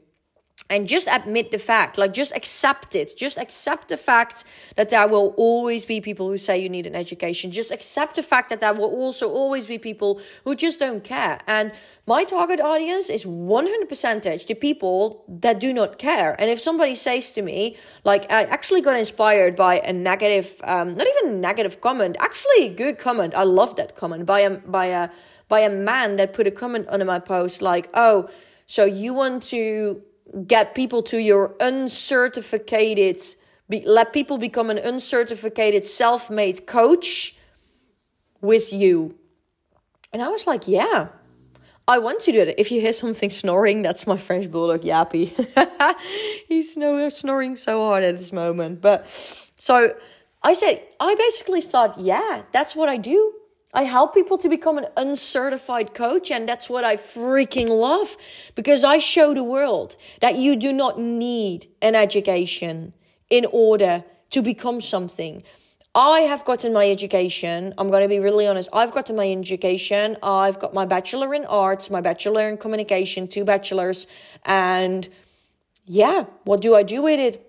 and 0.71 0.89
just 0.89 1.09
admit 1.11 1.51
the 1.51 1.59
fact 1.59 1.99
like 1.99 2.13
just 2.15 2.35
accept 2.35 2.95
it. 2.95 3.15
Just 3.17 3.37
accept 3.37 3.89
the 3.89 3.97
fact 3.97 4.45
that 4.77 4.89
there 4.89 5.07
will 5.07 5.35
always 5.37 5.85
be 5.85 6.01
people 6.01 6.27
who 6.29 6.39
say 6.39 6.59
you 6.59 6.71
need 6.71 6.87
an 6.87 6.95
education. 6.95 7.51
Just 7.51 7.71
accept 7.71 8.17
the 8.17 8.23
fact 8.23 8.49
that 8.49 8.61
there 8.61 8.73
will 8.73 8.91
also 8.91 9.29
always 9.29 9.67
be 9.67 9.79
people 9.79 10.21
who 10.45 10.55
just 10.55 10.81
don't 10.81 11.05
care. 11.05 11.39
And 11.47 11.73
my 12.07 12.25
target 12.25 12.61
audience 12.61 13.11
is 13.11 13.27
100 13.27 13.89
percentage 13.89 14.47
the 14.47 14.55
people 14.55 15.25
that 15.29 15.61
do 15.61 15.73
not 15.73 15.99
care. 15.99 16.35
And 16.41 16.51
if 16.51 16.61
somebody 16.61 16.95
says 16.95 17.33
to 17.33 17.43
me 17.43 17.77
like 18.05 18.31
i 18.33 18.45
actually 18.45 18.81
got 18.81 18.97
inspired 18.97 19.57
by 19.57 19.81
a 19.81 19.93
negative 19.93 20.61
um, 20.65 20.95
not 20.95 21.07
even 21.07 21.35
a 21.35 21.37
negative 21.37 21.81
comment 21.83 22.17
actually 22.21 22.67
a 22.69 22.75
good 22.75 22.99
comment. 22.99 23.35
I 23.35 23.45
love 23.45 23.77
that 23.77 23.97
comment. 23.97 24.25
By 24.25 24.41
a 24.41 24.51
by 24.59 24.87
a 24.87 25.11
by 25.49 25.61
a 25.61 25.71
man 25.71 26.17
that 26.17 26.33
put 26.33 26.47
a 26.47 26.51
comment 26.51 26.87
under 26.89 27.05
my 27.05 27.19
post 27.19 27.61
like 27.61 27.91
oh 27.93 28.29
so 28.67 28.87
you 28.87 29.13
want 29.13 29.43
to 29.43 30.03
get 30.47 30.75
people 30.75 31.03
to 31.03 31.19
your 31.19 31.55
uncertificated 31.61 33.21
be, 33.69 33.83
let 33.87 34.13
people 34.13 34.37
become 34.37 34.69
an 34.71 34.79
uncertificated 34.79 35.87
self-made 35.87 36.67
coach 36.67 37.35
with 38.41 38.73
you. 38.73 39.19
And 40.13 40.23
i 40.23 40.29
was 40.29 40.47
like 40.47 40.69
yeah 40.69 41.09
i 41.89 41.99
want 41.99 42.21
to 42.21 42.33
do 42.33 42.45
that 42.45 42.61
if 42.61 42.71
you 42.71 42.81
hear 42.81 42.93
something 42.93 43.31
snoring 43.31 43.83
that's 43.83 44.07
my 44.07 44.17
french 44.17 44.51
bulldog 44.51 44.83
yappy. 44.83 45.27
He's 46.49 46.73
snoring 46.73 47.57
so 47.57 47.81
hard 47.81 48.05
at 48.05 48.17
this 48.17 48.33
moment. 48.33 48.81
But 48.81 49.09
so 49.09 49.95
i 50.43 50.53
said 50.53 50.83
i 51.01 51.15
basically 51.15 51.61
thought 51.61 51.99
yeah 51.99 52.43
that's 52.53 52.77
what 52.77 52.89
i 52.89 52.97
do 52.97 53.33
I 53.75 53.83
help 53.83 54.15
people 54.15 54.39
to 54.39 54.49
become 54.49 54.79
an 54.79 54.87
uncertified 54.97 55.95
coach, 55.95 56.31
and 56.31 56.49
that's 56.49 56.71
what 56.71 56.85
I 56.85 56.97
freaking 56.97 57.69
love 57.69 58.17
because 58.55 58.85
I 58.85 58.99
show 58.99 59.35
the 59.35 59.43
world 59.43 59.97
that 60.21 60.37
you 60.37 60.55
do 60.55 60.73
not 60.73 60.99
need 60.99 61.67
an 61.83 61.97
education 61.97 62.93
in 63.31 63.47
order 63.53 64.05
to 64.31 64.43
become 64.43 64.81
something. 64.81 65.43
I 65.97 66.21
have 66.21 66.45
gotten 66.45 66.73
my 66.73 66.89
education. 66.89 67.75
I'm 67.77 67.89
going 67.91 68.03
to 68.03 68.09
be 68.09 68.21
really 68.21 68.47
honest. 68.47 68.69
I've 68.73 68.93
gotten 68.93 69.17
my 69.17 69.31
education. 69.31 70.17
I've 70.23 70.59
got 70.61 70.73
my 70.73 70.85
bachelor 70.85 71.35
in 71.35 71.45
arts, 71.45 71.91
my 71.91 72.01
bachelor 72.01 72.49
in 72.49 72.57
communication, 72.57 73.29
two 73.29 73.45
bachelors. 73.45 74.07
And 74.45 75.09
yeah, 75.87 76.25
what 76.45 76.61
do 76.61 76.75
I 76.75 76.85
do 76.85 77.03
with 77.03 77.21
it? 77.21 77.45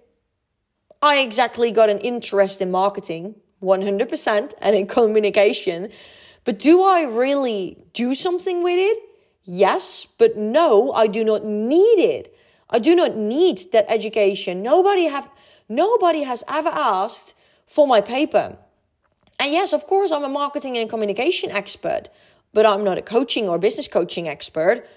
I 1.01 1.19
exactly 1.19 1.71
got 1.71 1.89
an 1.89 1.99
interest 1.99 2.61
in 2.61 2.71
marketing 2.71 3.35
100% 3.65 4.53
and 4.61 4.75
in 4.75 4.87
communication. 4.87 5.89
But 6.43 6.59
do 6.59 6.83
I 6.83 7.03
really 7.03 7.77
do 7.93 8.13
something 8.15 8.63
with 8.63 8.77
it? 8.77 8.97
Yes, 9.43 10.05
but 10.17 10.37
no, 10.37 10.93
I 10.93 11.07
do 11.07 11.23
not 11.23 11.43
need 11.43 11.99
it. 11.99 12.35
I 12.69 12.79
do 12.79 12.95
not 12.95 13.15
need 13.15 13.61
that 13.73 13.85
education. 13.89 14.63
Nobody 14.63 15.05
have 15.05 15.29
nobody 15.69 16.23
has 16.23 16.43
ever 16.47 16.69
asked 16.69 17.35
for 17.67 17.87
my 17.87 18.01
paper. 18.01 18.57
And 19.39 19.51
yes, 19.51 19.73
of 19.73 19.85
course, 19.87 20.11
I'm 20.11 20.23
a 20.23 20.29
marketing 20.29 20.77
and 20.77 20.89
communication 20.89 21.51
expert, 21.51 22.09
but 22.53 22.65
I'm 22.65 22.83
not 22.83 22.97
a 22.97 23.01
coaching 23.01 23.49
or 23.49 23.59
business 23.59 23.87
coaching 23.87 24.27
expert. 24.27 24.87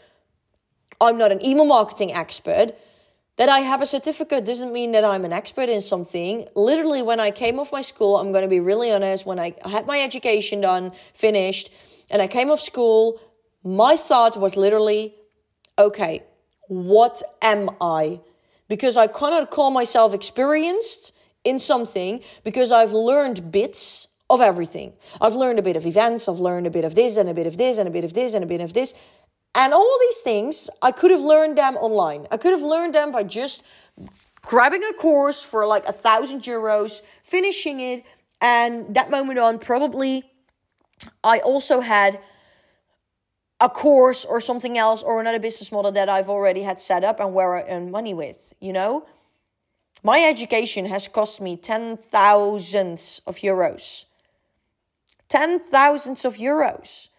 I'm 1.01 1.19
not 1.19 1.33
an 1.33 1.45
email 1.45 1.67
marketing 1.67 2.13
expert. 2.13 2.73
That 3.39 3.49
I 3.49 3.61
have 3.61 3.81
a 3.81 3.87
certificate 3.87 4.45
doesn't 4.45 4.73
mean 4.73 4.93
that 4.93 5.05
I'm 5.05 5.25
an 5.25 5.33
expert 5.33 5.69
in 5.69 5.81
something. 5.81 6.49
Literally, 6.57 7.03
when 7.03 7.21
I 7.21 7.31
came 7.31 7.61
off 7.61 7.71
my 7.71 7.83
school, 7.83 8.17
I'm 8.17 8.33
going 8.33 8.43
to 8.43 8.49
be 8.49 8.59
really 8.59 8.91
honest, 8.93 9.25
when 9.25 9.39
I 9.39 9.55
had 9.65 9.87
my 9.87 10.01
education 10.01 10.61
done, 10.61 10.91
finished, 11.15 11.71
and 12.11 12.21
I 12.21 12.27
came 12.27 12.51
off 12.51 12.59
school, 12.59 13.21
my 13.63 13.95
thought 13.97 14.37
was 14.37 14.57
literally, 14.57 15.15
okay, 15.79 16.25
what 16.67 17.23
am 17.41 17.71
I? 17.81 18.21
Because 18.69 18.97
I 18.97 19.07
cannot 19.07 19.51
call 19.51 19.71
myself 19.71 20.15
experienced 20.15 21.13
in 21.45 21.61
something 21.61 22.23
because 22.43 22.73
I've 22.73 22.93
learned 22.93 23.53
bits 23.53 24.09
of 24.29 24.41
everything. 24.41 24.93
I've 25.21 25.35
learned 25.35 25.61
a 25.61 25.63
bit 25.63 25.77
of 25.77 25.87
events, 25.87 26.29
I've 26.29 26.41
learned 26.41 26.67
a 26.67 26.71
bit 26.71 26.85
of 26.85 26.97
this 26.97 27.17
and 27.17 27.29
a 27.29 27.35
bit 27.35 27.47
of 27.47 27.57
this 27.57 27.79
and 27.79 27.89
a 27.89 27.93
bit 27.93 28.05
of 28.05 28.15
this 28.15 28.35
and 28.35 28.43
a 28.43 28.49
bit 28.49 28.61
of 28.61 28.73
this. 28.73 28.95
And 29.59 29.75
all 29.75 29.99
these 30.01 30.19
things, 30.19 30.71
I 30.81 30.93
could 30.93 31.11
have 31.11 31.21
learned 31.21 31.59
them 31.59 31.75
online. 31.77 32.29
I 32.31 32.37
could 32.37 32.53
have 32.53 32.63
learned 32.63 32.95
them 32.95 33.11
by 33.11 33.25
just 33.25 33.65
grabbing 34.41 34.85
a 34.85 34.93
course 34.93 35.43
for 35.43 35.67
like 35.67 35.85
a 35.87 35.93
thousand 35.93 36.43
euros, 36.43 37.03
finishing 37.25 37.81
it, 37.81 38.05
and 38.41 38.95
that 38.95 39.11
moment 39.11 39.41
on, 39.41 39.59
probably 39.59 40.23
I 41.25 41.41
also 41.41 41.81
had 41.81 42.21
a 43.61 43.69
course 43.69 44.25
or 44.25 44.41
something 44.41 44.79
else 44.79 45.03
or 45.03 45.21
another 45.21 45.41
business 45.41 45.73
model 45.73 45.91
that 45.91 46.09
I've 46.09 46.29
already 46.29 46.63
had 46.63 46.79
set 46.79 47.03
up 47.03 47.19
and 47.19 47.35
where 47.35 47.57
I 47.57 47.65
earn 47.69 47.91
money 47.91 48.15
with, 48.15 48.55
you 48.61 48.73
know? 48.73 49.07
My 50.05 50.21
education 50.21 50.85
has 50.87 51.09
cost 51.09 51.41
me 51.41 51.57
ten 51.57 51.97
thousands 51.97 53.23
of 53.27 53.39
euros. 53.39 54.07
Ten 55.29 55.59
thousands 55.59 56.25
of 56.25 56.37
euros. 56.37 57.11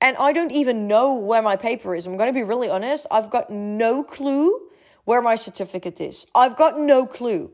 And 0.00 0.16
I 0.18 0.32
don't 0.32 0.52
even 0.52 0.88
know 0.88 1.18
where 1.18 1.42
my 1.42 1.56
paper 1.56 1.94
is. 1.94 2.06
I'm 2.06 2.16
going 2.16 2.32
to 2.32 2.38
be 2.38 2.42
really 2.42 2.70
honest. 2.70 3.06
I've 3.10 3.30
got 3.30 3.50
no 3.50 4.02
clue 4.02 4.68
where 5.04 5.20
my 5.20 5.34
certificate 5.34 6.00
is. 6.00 6.26
I've 6.34 6.56
got 6.56 6.78
no 6.78 7.06
clue. 7.06 7.50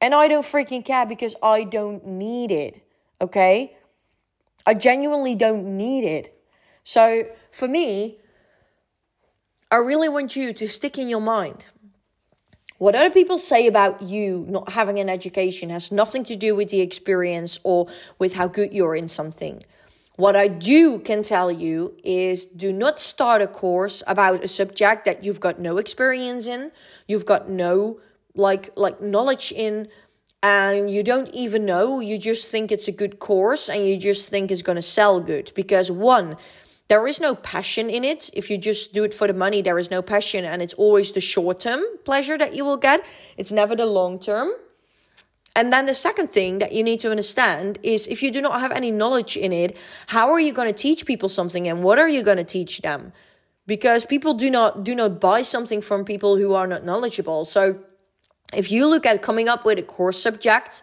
And 0.00 0.14
I 0.14 0.28
don't 0.28 0.42
freaking 0.42 0.84
care 0.84 1.06
because 1.06 1.36
I 1.42 1.64
don't 1.64 2.04
need 2.06 2.50
it. 2.50 2.82
Okay? 3.20 3.76
I 4.66 4.74
genuinely 4.74 5.34
don't 5.34 5.76
need 5.76 6.04
it. 6.04 6.34
So 6.84 7.24
for 7.50 7.68
me, 7.68 8.18
I 9.70 9.76
really 9.76 10.08
want 10.08 10.34
you 10.36 10.52
to 10.52 10.68
stick 10.68 10.98
in 10.98 11.08
your 11.08 11.20
mind. 11.20 11.66
What 12.78 12.96
other 12.96 13.10
people 13.10 13.38
say 13.38 13.68
about 13.68 14.02
you 14.02 14.44
not 14.48 14.72
having 14.72 14.98
an 14.98 15.08
education 15.08 15.70
has 15.70 15.92
nothing 15.92 16.24
to 16.24 16.36
do 16.36 16.56
with 16.56 16.68
the 16.70 16.80
experience 16.80 17.60
or 17.62 17.86
with 18.18 18.34
how 18.34 18.48
good 18.48 18.72
you're 18.72 18.96
in 18.96 19.06
something. 19.06 19.62
What 20.16 20.36
I 20.36 20.48
do 20.48 20.98
can 20.98 21.22
tell 21.22 21.50
you 21.50 21.96
is 22.04 22.44
do 22.44 22.72
not 22.72 23.00
start 23.00 23.40
a 23.40 23.46
course 23.46 24.02
about 24.06 24.44
a 24.44 24.48
subject 24.48 25.06
that 25.06 25.24
you've 25.24 25.40
got 25.40 25.58
no 25.58 25.78
experience 25.78 26.46
in, 26.46 26.70
you've 27.08 27.26
got 27.26 27.48
no 27.48 28.00
like 28.34 28.70
like 28.76 29.00
knowledge 29.00 29.52
in 29.52 29.88
and 30.42 30.90
you 30.90 31.02
don't 31.02 31.30
even 31.30 31.64
know, 31.64 32.00
you 32.00 32.18
just 32.18 32.50
think 32.50 32.72
it's 32.72 32.88
a 32.88 32.92
good 32.92 33.20
course 33.20 33.68
and 33.68 33.86
you 33.86 33.96
just 33.96 34.28
think 34.28 34.50
it's 34.50 34.62
going 34.62 34.76
to 34.76 34.82
sell 34.82 35.20
good 35.20 35.52
because 35.54 35.90
one 35.90 36.36
there 36.88 37.06
is 37.06 37.20
no 37.20 37.34
passion 37.34 37.88
in 37.88 38.04
it. 38.04 38.28
If 38.34 38.50
you 38.50 38.58
just 38.58 38.92
do 38.92 39.04
it 39.04 39.14
for 39.14 39.26
the 39.26 39.32
money, 39.32 39.62
there 39.62 39.78
is 39.78 39.90
no 39.90 40.02
passion, 40.02 40.44
and 40.44 40.60
it's 40.60 40.74
always 40.74 41.12
the 41.12 41.22
short 41.22 41.60
term 41.60 41.80
pleasure 42.04 42.36
that 42.36 42.54
you 42.54 42.66
will 42.66 42.76
get. 42.76 43.02
It's 43.38 43.50
never 43.50 43.74
the 43.74 43.86
long 43.86 44.18
term. 44.18 44.50
And 45.54 45.72
then 45.72 45.86
the 45.86 45.94
second 45.94 46.30
thing 46.30 46.58
that 46.58 46.72
you 46.72 46.82
need 46.82 47.00
to 47.00 47.10
understand 47.10 47.78
is 47.82 48.06
if 48.06 48.22
you 48.22 48.30
do 48.30 48.40
not 48.40 48.60
have 48.60 48.72
any 48.72 48.90
knowledge 48.90 49.36
in 49.36 49.52
it, 49.52 49.78
how 50.06 50.30
are 50.30 50.40
you 50.40 50.52
going 50.52 50.68
to 50.68 50.74
teach 50.74 51.04
people 51.04 51.28
something 51.28 51.68
and 51.68 51.82
what 51.82 51.98
are 51.98 52.08
you 52.08 52.22
going 52.22 52.38
to 52.38 52.44
teach 52.44 52.80
them? 52.80 53.12
Because 53.66 54.04
people 54.04 54.34
do 54.34 54.50
not 54.50 54.82
do 54.82 54.94
not 54.94 55.20
buy 55.20 55.42
something 55.42 55.80
from 55.80 56.04
people 56.04 56.36
who 56.36 56.54
are 56.54 56.66
not 56.66 56.84
knowledgeable. 56.84 57.44
So 57.44 57.78
if 58.54 58.72
you 58.72 58.86
look 58.88 59.06
at 59.06 59.22
coming 59.22 59.48
up 59.48 59.64
with 59.64 59.78
a 59.78 59.82
course 59.82 60.20
subject, 60.20 60.82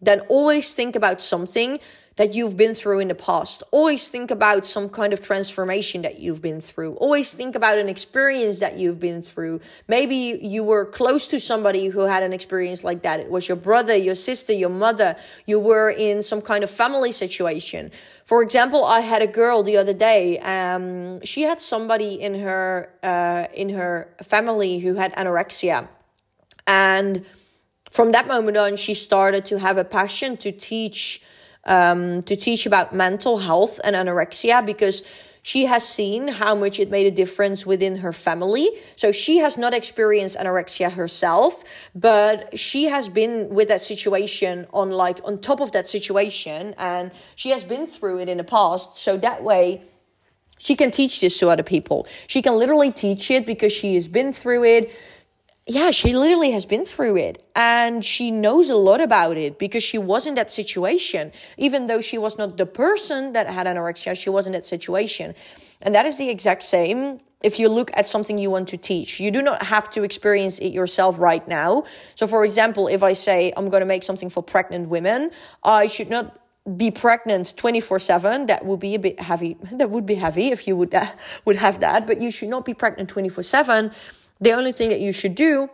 then 0.00 0.20
always 0.28 0.72
think 0.72 0.96
about 0.96 1.20
something 1.20 1.78
that 2.20 2.34
you've 2.34 2.54
been 2.54 2.74
through 2.74 2.98
in 2.98 3.08
the 3.08 3.14
past. 3.14 3.62
Always 3.70 4.10
think 4.10 4.30
about 4.30 4.66
some 4.66 4.90
kind 4.90 5.14
of 5.14 5.22
transformation 5.22 6.02
that 6.02 6.18
you've 6.18 6.42
been 6.42 6.60
through. 6.60 6.92
Always 6.96 7.32
think 7.32 7.54
about 7.54 7.78
an 7.78 7.88
experience 7.88 8.60
that 8.60 8.76
you've 8.76 9.00
been 9.00 9.22
through. 9.22 9.62
Maybe 9.88 10.38
you 10.42 10.62
were 10.62 10.84
close 10.84 11.28
to 11.28 11.40
somebody 11.40 11.86
who 11.86 12.00
had 12.00 12.22
an 12.22 12.34
experience 12.34 12.84
like 12.84 13.00
that. 13.04 13.20
It 13.20 13.30
was 13.30 13.48
your 13.48 13.56
brother, 13.56 13.96
your 13.96 14.14
sister, 14.14 14.52
your 14.52 14.68
mother. 14.68 15.16
You 15.46 15.60
were 15.60 15.88
in 15.88 16.20
some 16.20 16.42
kind 16.42 16.62
of 16.62 16.68
family 16.68 17.10
situation. 17.10 17.90
For 18.26 18.42
example, 18.42 18.84
I 18.84 19.00
had 19.00 19.22
a 19.22 19.26
girl 19.26 19.62
the 19.62 19.78
other 19.78 19.94
day. 19.94 20.38
Um, 20.40 21.24
she 21.24 21.40
had 21.40 21.58
somebody 21.58 22.20
in 22.20 22.38
her 22.40 22.90
uh, 23.02 23.46
in 23.54 23.70
her 23.70 24.14
family 24.22 24.78
who 24.78 24.96
had 24.96 25.16
anorexia, 25.16 25.88
and 26.66 27.24
from 27.90 28.12
that 28.12 28.28
moment 28.28 28.58
on, 28.58 28.76
she 28.76 28.92
started 28.92 29.46
to 29.46 29.58
have 29.58 29.78
a 29.78 29.84
passion 29.84 30.36
to 30.36 30.52
teach 30.52 31.22
um, 31.64 32.22
to 32.22 32.36
teach 32.36 32.66
about 32.66 32.94
mental 32.94 33.38
health 33.38 33.80
and 33.84 33.94
anorexia 33.96 34.64
because 34.64 35.04
She 35.42 35.64
has 35.66 35.88
seen 35.88 36.28
how 36.28 36.54
much 36.54 36.78
it 36.78 36.90
made 36.90 37.06
a 37.06 37.10
difference 37.10 37.64
within 37.64 37.96
her 37.96 38.12
family. 38.12 38.68
So 38.96 39.10
she 39.10 39.38
has 39.38 39.56
not 39.56 39.72
experienced 39.72 40.36
anorexia 40.36 40.92
herself, 40.92 41.64
but 41.94 42.58
she 42.58 42.84
has 42.84 43.08
been 43.08 43.48
with 43.48 43.68
that 43.68 43.80
situation 43.80 44.66
on 44.72 44.90
like 44.90 45.20
on 45.24 45.38
top 45.38 45.60
of 45.60 45.72
that 45.72 45.88
situation 45.88 46.74
and 46.76 47.10
she 47.36 47.50
has 47.50 47.64
been 47.64 47.86
through 47.86 48.20
it 48.20 48.28
in 48.28 48.38
the 48.38 48.44
past. 48.44 48.98
So 48.98 49.16
that 49.18 49.42
way 49.42 49.82
she 50.58 50.76
can 50.76 50.90
teach 50.90 51.22
this 51.22 51.38
to 51.38 51.48
other 51.48 51.62
people. 51.62 52.06
She 52.26 52.42
can 52.42 52.58
literally 52.58 52.92
teach 52.92 53.30
it 53.30 53.46
because 53.46 53.72
she 53.72 53.94
has 53.94 54.08
been 54.08 54.34
through 54.34 54.64
it 54.64 54.94
yeah, 55.66 55.90
she 55.90 56.14
literally 56.14 56.50
has 56.52 56.66
been 56.66 56.84
through 56.84 57.16
it 57.16 57.44
and 57.54 58.04
she 58.04 58.30
knows 58.30 58.70
a 58.70 58.74
lot 58.74 59.00
about 59.00 59.36
it 59.36 59.58
because 59.58 59.82
she 59.82 59.98
was 59.98 60.26
in 60.26 60.34
that 60.34 60.50
situation. 60.50 61.32
Even 61.58 61.86
though 61.86 62.00
she 62.00 62.18
was 62.18 62.38
not 62.38 62.56
the 62.56 62.66
person 62.66 63.32
that 63.34 63.46
had 63.46 63.66
anorexia, 63.66 64.20
she 64.20 64.30
was 64.30 64.46
in 64.46 64.52
that 64.54 64.64
situation. 64.64 65.34
And 65.82 65.94
that 65.94 66.06
is 66.06 66.18
the 66.18 66.28
exact 66.28 66.62
same 66.62 67.20
if 67.42 67.58
you 67.58 67.68
look 67.68 67.90
at 67.94 68.06
something 68.06 68.36
you 68.36 68.50
want 68.50 68.68
to 68.68 68.76
teach. 68.76 69.20
You 69.20 69.30
do 69.30 69.42
not 69.42 69.62
have 69.62 69.88
to 69.90 70.02
experience 70.02 70.58
it 70.58 70.72
yourself 70.72 71.18
right 71.18 71.46
now. 71.46 71.84
So, 72.14 72.26
for 72.26 72.44
example, 72.44 72.88
if 72.88 73.02
I 73.02 73.12
say 73.12 73.52
I'm 73.56 73.68
going 73.68 73.80
to 73.80 73.86
make 73.86 74.02
something 74.02 74.28
for 74.28 74.42
pregnant 74.42 74.88
women, 74.88 75.30
I 75.62 75.86
should 75.86 76.10
not 76.10 76.36
be 76.76 76.90
pregnant 76.90 77.54
24/7 77.56 78.46
that 78.48 78.66
would 78.66 78.80
be 78.80 78.94
a 78.94 78.98
bit 78.98 79.18
heavy 79.18 79.56
that 79.72 79.90
would 79.90 80.04
be 80.04 80.14
heavy 80.14 80.48
if 80.48 80.68
you 80.68 80.76
would 80.76 80.94
uh, 80.94 81.06
would 81.46 81.56
have 81.56 81.80
that 81.80 82.06
but 82.06 82.20
you 82.20 82.30
should 82.30 82.50
not 82.50 82.66
be 82.66 82.74
pregnant 82.74 83.12
24/7 83.12 83.92
the 84.40 84.52
only 84.52 84.72
thing 84.72 84.90
that 84.90 85.00
you 85.00 85.12
should 85.12 85.34
do 85.34 85.68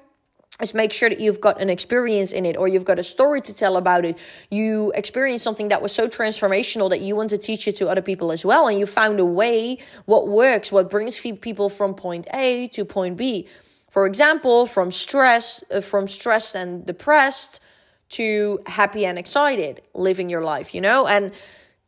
is 0.61 0.75
make 0.75 0.92
sure 0.92 1.08
that 1.08 1.20
you've 1.20 1.40
got 1.40 1.61
an 1.61 1.68
experience 1.68 2.32
in 2.32 2.46
it 2.46 2.56
or 2.56 2.66
you've 2.66 2.85
got 2.85 2.99
a 2.99 3.02
story 3.02 3.40
to 3.42 3.52
tell 3.52 3.76
about 3.76 4.04
it. 4.04 4.18
You 4.50 4.92
experienced 4.94 5.44
something 5.44 5.68
that 5.68 5.82
was 5.82 5.92
so 5.92 6.08
transformational 6.08 6.88
that 6.90 7.00
you 7.00 7.14
want 7.14 7.30
to 7.30 7.38
teach 7.38 7.68
it 7.68 7.76
to 7.76 7.88
other 7.88 8.00
people 8.00 8.32
as 8.32 8.44
well. 8.44 8.66
And 8.66 8.78
you 8.78 8.87
found 8.87 9.20
a 9.20 9.25
way 9.25 9.78
what 10.06 10.28
works, 10.28 10.73
what 10.73 10.90
brings 10.90 11.20
people 11.20 11.68
from 11.68 11.94
point 11.94 12.26
A 12.32 12.68
to 12.68 12.85
point 12.85 13.16
B. 13.18 13.49
For 13.90 14.06
example, 14.06 14.66
from 14.66 14.90
stress, 14.90 15.62
uh, 15.70 15.80
from 15.80 16.08
stressed 16.08 16.54
and 16.54 16.85
depressed 16.87 17.61
to 18.08 18.58
happy 18.66 19.04
and 19.04 19.18
excited, 19.18 19.82
living 19.94 20.30
your 20.30 20.42
life, 20.42 20.75
you 20.75 20.80
know? 20.80 21.06
And 21.06 21.32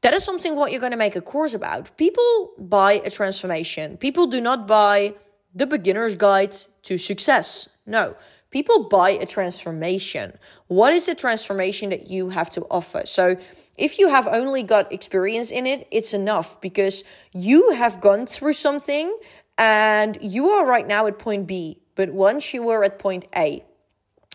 that 0.02 0.14
is 0.14 0.25
something 0.25 0.56
what 0.56 0.73
you're 0.73 0.80
going 0.80 0.92
to 0.92 0.99
make 0.99 1.16
a 1.16 1.20
course 1.20 1.54
about. 1.54 1.97
People 1.97 2.52
buy 2.58 3.00
a 3.04 3.11
transformation. 3.11 3.97
People 3.97 4.26
do 4.26 4.40
not 4.40 4.66
buy 4.66 5.14
the 5.55 5.67
beginner's 5.67 6.14
guide 6.14 6.55
to 6.83 6.99
success. 6.99 7.69
No, 7.87 8.17
people 8.50 8.88
buy 8.88 9.11
a 9.11 9.26
transformation. 9.26 10.38
What 10.69 10.93
is 10.93 11.07
the 11.07 11.14
transformation 11.14 11.90
that 11.90 12.09
you 12.09 12.28
have 12.31 12.50
to 12.50 12.67
offer? 12.71 13.02
So, 13.05 13.37
if 13.76 13.99
you 13.99 14.09
have 14.09 14.26
only 14.26 14.64
got 14.64 14.93
experience 14.93 15.52
in 15.52 15.64
it, 15.67 15.87
it's 15.93 16.12
enough 16.12 16.61
because 16.61 17.05
you 17.33 17.73
have 17.73 18.00
gone 18.00 18.26
through 18.26 18.55
something 18.55 19.17
and 19.57 20.19
you 20.21 20.49
are 20.49 20.67
right 20.67 20.87
now 20.87 21.07
at 21.07 21.19
point 21.19 21.47
B. 21.47 21.81
But 21.95 22.11
once 22.11 22.52
you 22.52 22.64
were 22.64 22.83
at 22.85 22.99
point 22.99 23.26
A, 23.37 23.64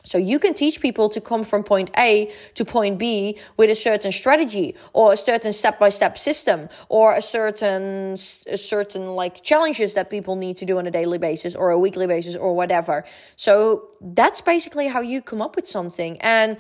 so 0.03 0.17
you 0.17 0.37
can 0.37 0.53
teach 0.53 0.81
people 0.81 1.09
to 1.09 1.21
come 1.21 1.43
from 1.43 1.63
point 1.63 1.89
A 1.97 2.31
to 2.55 2.65
point 2.65 2.99
B 2.99 3.39
with 3.57 3.69
a 3.69 3.75
certain 3.75 4.11
strategy 4.11 4.75
or 4.91 5.13
a 5.13 5.17
certain 5.17 5.53
step-by-step 5.53 6.17
system 6.17 6.69
or 6.89 7.15
a 7.15 7.21
certain 7.21 8.13
a 8.13 8.57
certain 8.57 9.05
like 9.15 9.41
challenges 9.43 9.93
that 9.93 10.09
people 10.09 10.35
need 10.35 10.57
to 10.57 10.65
do 10.65 10.77
on 10.77 10.85
a 10.87 10.91
daily 10.91 11.17
basis 11.17 11.55
or 11.55 11.71
a 11.71 11.79
weekly 11.79 12.07
basis 12.07 12.35
or 12.35 12.53
whatever. 12.55 13.05
So 13.35 13.87
that's 14.01 14.41
basically 14.41 14.87
how 14.87 15.01
you 15.01 15.21
come 15.21 15.41
up 15.41 15.55
with 15.55 15.67
something 15.67 16.19
and 16.21 16.57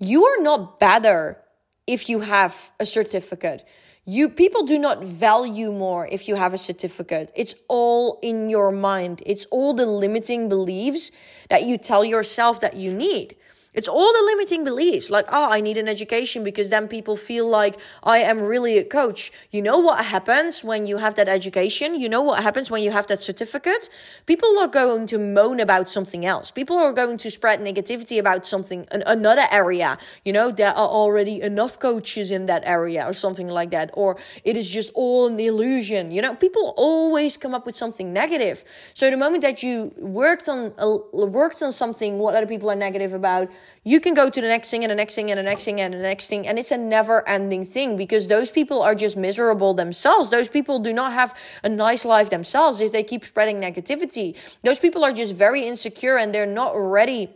you 0.00 0.24
are 0.24 0.42
not 0.42 0.80
better 0.80 1.40
if 1.86 2.08
you 2.08 2.20
have 2.20 2.72
a 2.80 2.86
certificate. 2.86 3.64
You 4.06 4.30
people 4.30 4.62
do 4.62 4.78
not 4.78 5.04
value 5.04 5.72
more 5.72 6.08
if 6.10 6.26
you 6.26 6.34
have 6.34 6.54
a 6.54 6.58
certificate. 6.58 7.30
It's 7.36 7.54
all 7.68 8.18
in 8.22 8.48
your 8.48 8.72
mind. 8.72 9.22
It's 9.26 9.46
all 9.46 9.74
the 9.74 9.86
limiting 9.86 10.48
beliefs 10.48 11.12
that 11.50 11.64
you 11.64 11.76
tell 11.76 12.04
yourself 12.04 12.60
that 12.60 12.76
you 12.76 12.94
need. 12.94 13.36
It's 13.72 13.86
all 13.86 14.12
the 14.12 14.22
limiting 14.24 14.64
beliefs, 14.64 15.10
like, 15.10 15.26
oh, 15.28 15.48
I 15.48 15.60
need 15.60 15.76
an 15.76 15.86
education 15.86 16.42
because 16.42 16.70
then 16.70 16.88
people 16.88 17.16
feel 17.16 17.48
like 17.48 17.78
I 18.02 18.18
am 18.18 18.40
really 18.40 18.78
a 18.78 18.84
coach. 18.84 19.30
You 19.52 19.62
know 19.62 19.78
what 19.78 20.04
happens 20.04 20.64
when 20.64 20.86
you 20.86 20.96
have 20.96 21.14
that 21.14 21.28
education? 21.28 21.94
You 21.94 22.08
know 22.08 22.20
what 22.20 22.42
happens 22.42 22.68
when 22.68 22.82
you 22.82 22.90
have 22.90 23.06
that 23.06 23.22
certificate? 23.22 23.88
People 24.26 24.58
are 24.58 24.66
going 24.66 25.06
to 25.06 25.20
moan 25.20 25.60
about 25.60 25.88
something 25.88 26.26
else. 26.26 26.50
People 26.50 26.78
are 26.78 26.92
going 26.92 27.16
to 27.18 27.30
spread 27.30 27.60
negativity 27.60 28.18
about 28.18 28.44
something, 28.44 28.88
an, 28.90 29.04
another 29.06 29.44
area. 29.52 29.98
You 30.24 30.32
know, 30.32 30.50
there 30.50 30.70
are 30.70 30.88
already 30.88 31.40
enough 31.40 31.78
coaches 31.78 32.32
in 32.32 32.46
that 32.46 32.64
area 32.66 33.06
or 33.06 33.12
something 33.12 33.46
like 33.46 33.70
that. 33.70 33.90
Or 33.94 34.18
it 34.42 34.56
is 34.56 34.68
just 34.68 34.90
all 34.94 35.28
an 35.28 35.38
illusion. 35.38 36.10
You 36.10 36.22
know, 36.22 36.34
people 36.34 36.74
always 36.76 37.36
come 37.36 37.54
up 37.54 37.66
with 37.66 37.76
something 37.76 38.12
negative. 38.12 38.64
So 38.94 39.08
the 39.08 39.16
moment 39.16 39.42
that 39.42 39.62
you 39.62 39.94
worked 39.96 40.48
on, 40.48 40.72
uh, 40.76 40.96
worked 41.12 41.62
on 41.62 41.72
something, 41.72 42.18
what 42.18 42.34
other 42.34 42.48
people 42.48 42.68
are 42.68 42.74
negative 42.74 43.12
about, 43.12 43.48
you 43.84 43.98
can 44.00 44.14
go 44.14 44.28
to 44.28 44.40
the 44.40 44.46
next 44.46 44.70
thing 44.70 44.84
and 44.84 44.90
the 44.90 44.94
next 44.94 45.14
thing 45.14 45.30
and 45.30 45.38
the 45.38 45.42
next 45.42 45.64
thing 45.64 45.80
and 45.80 45.94
the 45.94 45.98
next 45.98 46.28
thing 46.28 46.46
and 46.46 46.58
it's 46.58 46.70
a 46.70 46.76
never 46.76 47.26
ending 47.28 47.64
thing 47.64 47.96
because 47.96 48.26
those 48.26 48.50
people 48.50 48.82
are 48.82 48.94
just 48.94 49.16
miserable 49.16 49.72
themselves. 49.74 50.30
Those 50.30 50.48
people 50.48 50.78
do 50.78 50.92
not 50.92 51.12
have 51.12 51.38
a 51.64 51.68
nice 51.68 52.04
life 52.04 52.30
themselves 52.30 52.80
if 52.80 52.92
they 52.92 53.02
keep 53.02 53.24
spreading 53.24 53.60
negativity. 53.60 54.36
Those 54.62 54.78
people 54.78 55.04
are 55.04 55.12
just 55.12 55.34
very 55.34 55.66
insecure 55.66 56.18
and 56.18 56.34
they're 56.34 56.46
not 56.46 56.72
ready 56.74 57.30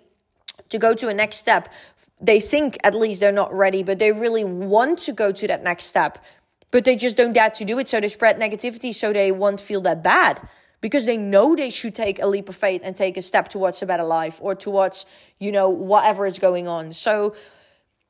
to 0.69 0.79
go 0.79 0.95
to 0.95 1.09
a 1.09 1.15
next 1.15 1.37
step. 1.37 1.73
They 2.21 2.41
think 2.41 2.79
at 2.85 2.95
least 2.95 3.21
they're 3.21 3.33
not 3.33 3.53
ready 3.53 3.83
but 3.83 3.99
they 3.99 4.13
really 4.13 4.45
want 4.45 4.99
to 5.01 5.13
go 5.13 5.33
to 5.33 5.47
that 5.49 5.63
next 5.63 5.85
step 5.85 6.19
but 6.71 6.85
they 6.85 6.97
just 6.97 7.17
don't 7.17 7.33
dare 7.33 7.51
to 7.51 7.65
do 7.65 7.79
it 7.79 7.87
so 7.87 8.01
they 8.01 8.09
spread 8.09 8.39
negativity 8.39 8.93
so 8.93 9.13
they 9.13 9.31
won't 9.31 9.61
feel 9.61 9.81
that 9.83 10.03
bad 10.03 10.41
because 10.85 11.07
they 11.07 11.17
know 11.17 11.57
they 11.57 11.71
should 11.71 11.95
take 11.95 12.21
a 12.21 12.27
leap 12.27 12.51
of 12.51 12.55
faith 12.55 12.83
and 12.85 12.95
take 12.95 13.17
a 13.17 13.23
step 13.23 13.49
towards 13.49 13.81
a 13.81 13.87
better 13.87 14.05
life 14.05 14.39
or 14.43 14.55
towards, 14.55 15.07
you 15.41 15.51
know, 15.51 15.71
whatever 15.71 16.27
is 16.27 16.39
going 16.39 16.69
on. 16.69 16.93
So 16.93 17.35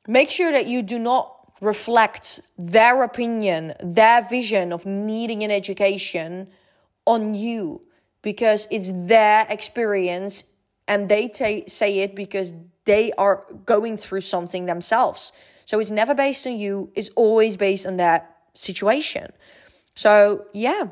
make 0.09 0.29
sure 0.29 0.51
that 0.51 0.67
you 0.67 0.81
do 0.81 0.99
not 0.99 1.23
reflect 1.61 2.41
their 2.57 3.01
opinion, 3.03 3.71
their 3.81 4.27
vision 4.27 4.73
of 4.73 4.85
needing 4.85 5.41
an 5.41 5.51
education 5.51 6.49
on 7.05 7.33
you 7.33 7.81
because 8.21 8.67
it's 8.69 8.91
their 9.07 9.45
experience 9.49 10.43
and 10.89 11.07
they 11.07 11.29
t- 11.29 11.63
say 11.67 11.99
it 11.99 12.13
because 12.13 12.53
they 12.83 13.13
are 13.17 13.45
going 13.63 13.95
through 13.95 14.19
something 14.19 14.65
themselves. 14.65 15.31
So 15.63 15.79
it's 15.79 15.91
never 15.91 16.13
based 16.13 16.45
on 16.45 16.57
you, 16.57 16.91
it's 16.93 17.09
always 17.15 17.55
based 17.55 17.87
on 17.87 17.95
that 17.95 18.35
situation. 18.53 19.31
So, 19.95 20.47
yeah, 20.51 20.87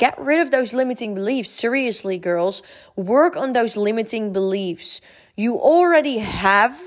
Get 0.00 0.18
rid 0.18 0.40
of 0.40 0.50
those 0.50 0.72
limiting 0.72 1.14
beliefs. 1.14 1.50
Seriously, 1.50 2.16
girls, 2.16 2.62
work 2.96 3.36
on 3.36 3.52
those 3.52 3.76
limiting 3.76 4.32
beliefs. 4.32 5.02
You 5.36 5.58
already 5.58 6.16
have 6.16 6.80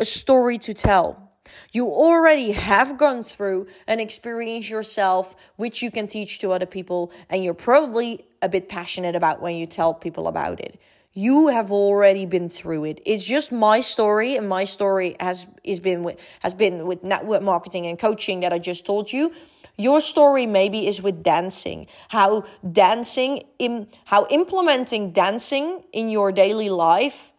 a 0.00 0.06
story 0.06 0.56
to 0.60 0.72
tell. 0.72 1.32
You 1.72 1.88
already 1.88 2.52
have 2.52 2.96
gone 2.96 3.22
through 3.22 3.66
an 3.86 4.00
experience 4.00 4.70
yourself, 4.70 5.36
which 5.56 5.82
you 5.82 5.90
can 5.90 6.06
teach 6.06 6.38
to 6.38 6.52
other 6.52 6.64
people, 6.64 7.12
and 7.28 7.44
you're 7.44 7.52
probably 7.52 8.24
a 8.40 8.48
bit 8.48 8.70
passionate 8.70 9.16
about 9.16 9.42
when 9.42 9.56
you 9.56 9.66
tell 9.66 9.92
people 9.92 10.26
about 10.26 10.58
it. 10.58 10.80
You 11.18 11.48
have 11.48 11.72
already 11.72 12.26
been 12.26 12.50
through 12.50 12.84
it. 12.84 13.00
It's 13.06 13.24
just 13.24 13.50
my 13.50 13.80
story, 13.80 14.36
and 14.36 14.46
my 14.50 14.64
story 14.64 15.16
has 15.18 15.48
is 15.64 15.80
been 15.80 16.02
with 16.02 16.22
has 16.40 16.52
been 16.52 16.86
with 16.86 17.04
network 17.04 17.40
marketing 17.40 17.86
and 17.86 17.98
coaching 17.98 18.40
that 18.40 18.52
I 18.52 18.58
just 18.58 18.84
told 18.84 19.10
you. 19.10 19.32
Your 19.78 20.02
story 20.02 20.44
maybe 20.44 20.86
is 20.86 21.00
with 21.00 21.22
dancing. 21.22 21.86
How 22.08 22.44
dancing 22.70 23.44
in 23.58 23.88
how 24.04 24.26
implementing 24.28 25.12
dancing 25.12 25.82
in 25.94 26.10
your 26.10 26.32
daily 26.32 26.68
life 26.68 27.32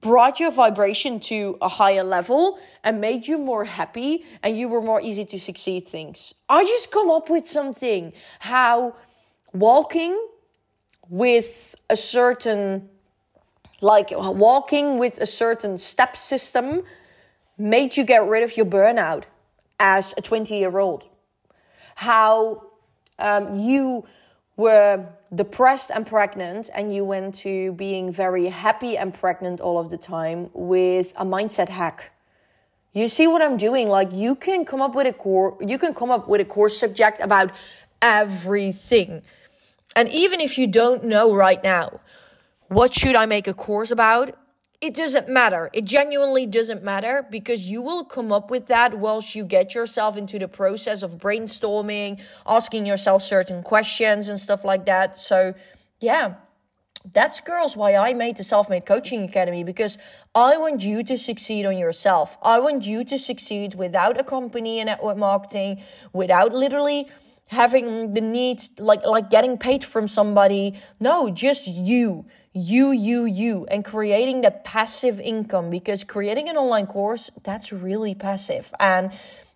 brought 0.00 0.40
your 0.40 0.50
vibration 0.50 1.20
to 1.28 1.58
a 1.60 1.68
higher 1.68 2.04
level 2.04 2.58
and 2.82 3.02
made 3.02 3.26
you 3.26 3.36
more 3.36 3.66
happy 3.66 4.24
and 4.42 4.56
you 4.56 4.68
were 4.68 4.80
more 4.80 5.00
easy 5.02 5.26
to 5.26 5.38
succeed 5.38 5.80
things. 5.84 6.34
I 6.48 6.64
just 6.64 6.90
come 6.90 7.10
up 7.10 7.28
with 7.28 7.46
something 7.46 8.14
how 8.38 8.96
walking 9.52 10.18
with 11.08 11.74
a 11.90 11.96
certain 11.96 12.88
like 13.80 14.10
walking 14.12 14.98
with 14.98 15.18
a 15.18 15.26
certain 15.26 15.76
step 15.76 16.16
system 16.16 16.82
made 17.58 17.96
you 17.96 18.04
get 18.04 18.26
rid 18.26 18.42
of 18.42 18.56
your 18.56 18.66
burnout 18.66 19.24
as 19.78 20.14
a 20.16 20.22
20 20.22 20.56
year 20.56 20.78
old. 20.78 21.04
How 21.94 22.62
um, 23.18 23.54
you 23.54 24.06
were 24.56 25.04
depressed 25.34 25.90
and 25.92 26.06
pregnant, 26.06 26.70
and 26.74 26.94
you 26.94 27.04
went 27.04 27.34
to 27.34 27.72
being 27.72 28.10
very 28.10 28.46
happy 28.46 28.96
and 28.96 29.12
pregnant 29.12 29.60
all 29.60 29.78
of 29.78 29.90
the 29.90 29.96
time 29.96 30.48
with 30.52 31.12
a 31.16 31.24
mindset 31.24 31.68
hack. 31.68 32.12
You 32.92 33.08
see 33.08 33.26
what 33.26 33.42
I'm 33.42 33.56
doing? 33.56 33.88
Like 33.88 34.12
you 34.12 34.36
can 34.36 34.64
come 34.64 34.80
up 34.80 34.94
with 34.94 35.06
a 35.08 35.12
core, 35.12 35.56
you 35.60 35.78
can 35.78 35.92
come 35.92 36.10
up 36.10 36.28
with 36.28 36.40
a 36.40 36.44
course 36.44 36.78
subject 36.78 37.20
about 37.20 37.50
everything. 38.00 39.22
And 39.96 40.08
even 40.10 40.40
if 40.40 40.58
you 40.58 40.66
don't 40.66 41.04
know 41.04 41.34
right 41.34 41.62
now, 41.62 42.00
what 42.68 42.92
should 42.92 43.14
I 43.14 43.26
make 43.26 43.46
a 43.46 43.54
course 43.54 43.90
about? 43.90 44.36
it 44.84 44.94
doesn't 44.94 45.30
matter. 45.30 45.70
It 45.72 45.86
genuinely 45.86 46.44
doesn't 46.44 46.82
matter 46.82 47.26
because 47.30 47.66
you 47.66 47.80
will 47.80 48.04
come 48.04 48.30
up 48.30 48.50
with 48.50 48.66
that 48.66 48.98
whilst 48.98 49.34
you 49.34 49.42
get 49.42 49.74
yourself 49.74 50.18
into 50.18 50.38
the 50.38 50.46
process 50.46 51.02
of 51.02 51.16
brainstorming, 51.16 52.20
asking 52.46 52.84
yourself 52.84 53.22
certain 53.22 53.62
questions 53.62 54.28
and 54.28 54.38
stuff 54.38 54.62
like 54.62 54.84
that. 54.84 55.16
So, 55.16 55.54
yeah, 56.00 56.34
that's 57.12 57.40
girls 57.40 57.78
why 57.78 57.94
I 57.94 58.12
made 58.12 58.36
the 58.36 58.44
Self 58.44 58.68
Made 58.68 58.84
Coaching 58.84 59.24
Academy 59.24 59.64
because 59.64 59.96
I 60.34 60.58
want 60.58 60.84
you 60.84 61.02
to 61.04 61.16
succeed 61.16 61.64
on 61.64 61.78
yourself. 61.78 62.36
I 62.42 62.58
want 62.58 62.86
you 62.86 63.04
to 63.04 63.18
succeed 63.18 63.74
without 63.76 64.20
a 64.20 64.24
company 64.24 64.80
and 64.80 64.88
network 64.88 65.16
marketing, 65.16 65.80
without 66.12 66.52
literally 66.52 67.08
having 67.48 68.14
the 68.14 68.20
need 68.20 68.62
like 68.78 69.04
like 69.06 69.30
getting 69.30 69.58
paid 69.58 69.84
from 69.84 70.08
somebody. 70.08 70.74
No 71.00 71.30
just 71.30 71.66
you. 71.66 72.26
You 72.52 72.92
you 72.92 73.26
you. 73.26 73.66
And 73.70 73.84
creating 73.84 74.42
that 74.42 74.64
passive 74.64 75.20
income 75.20 75.70
because 75.70 76.04
creating 76.04 76.48
an 76.48 76.56
online 76.56 76.86
course 76.86 77.30
that's 77.42 77.72
really 77.72 78.14
passive. 78.14 78.72
And 78.80 79.12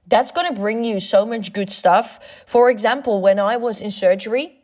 that's 0.06 0.30
going 0.30 0.52
to 0.52 0.58
bring 0.58 0.84
you 0.84 1.00
so 1.00 1.26
much 1.26 1.52
good 1.52 1.70
stuff. 1.70 2.44
For 2.46 2.70
example 2.70 3.20
when 3.20 3.38
i 3.38 3.56
was 3.56 3.80
in 3.80 3.90
surgery 3.90 4.54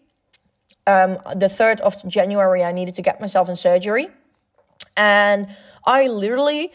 um, 0.86 1.14
the 1.36 1.46
3rd 1.46 1.80
of 1.80 1.94
january 2.06 2.62
i 2.62 2.72
needed 2.72 2.94
to 2.96 3.02
get 3.02 3.20
myself 3.20 3.48
in 3.48 3.56
surgery. 3.56 4.08
And 4.96 5.48
i 5.86 6.08
literally 6.08 6.72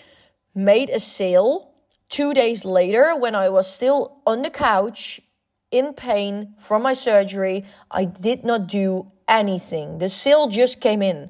made 0.55 0.89
a 0.89 0.99
sale 0.99 1.71
two 2.09 2.33
days 2.33 2.65
later 2.65 3.15
when 3.15 3.35
i 3.35 3.49
was 3.49 3.71
still 3.71 4.19
on 4.25 4.41
the 4.41 4.49
couch 4.49 5.21
in 5.71 5.93
pain 5.93 6.53
from 6.57 6.83
my 6.83 6.93
surgery. 6.93 7.65
I 7.91 8.05
did 8.05 8.43
not 8.43 8.67
do 8.67 9.11
anything. 9.27 9.99
The 9.99 10.09
sale 10.09 10.47
just 10.47 10.81
came 10.81 11.01
in. 11.01 11.29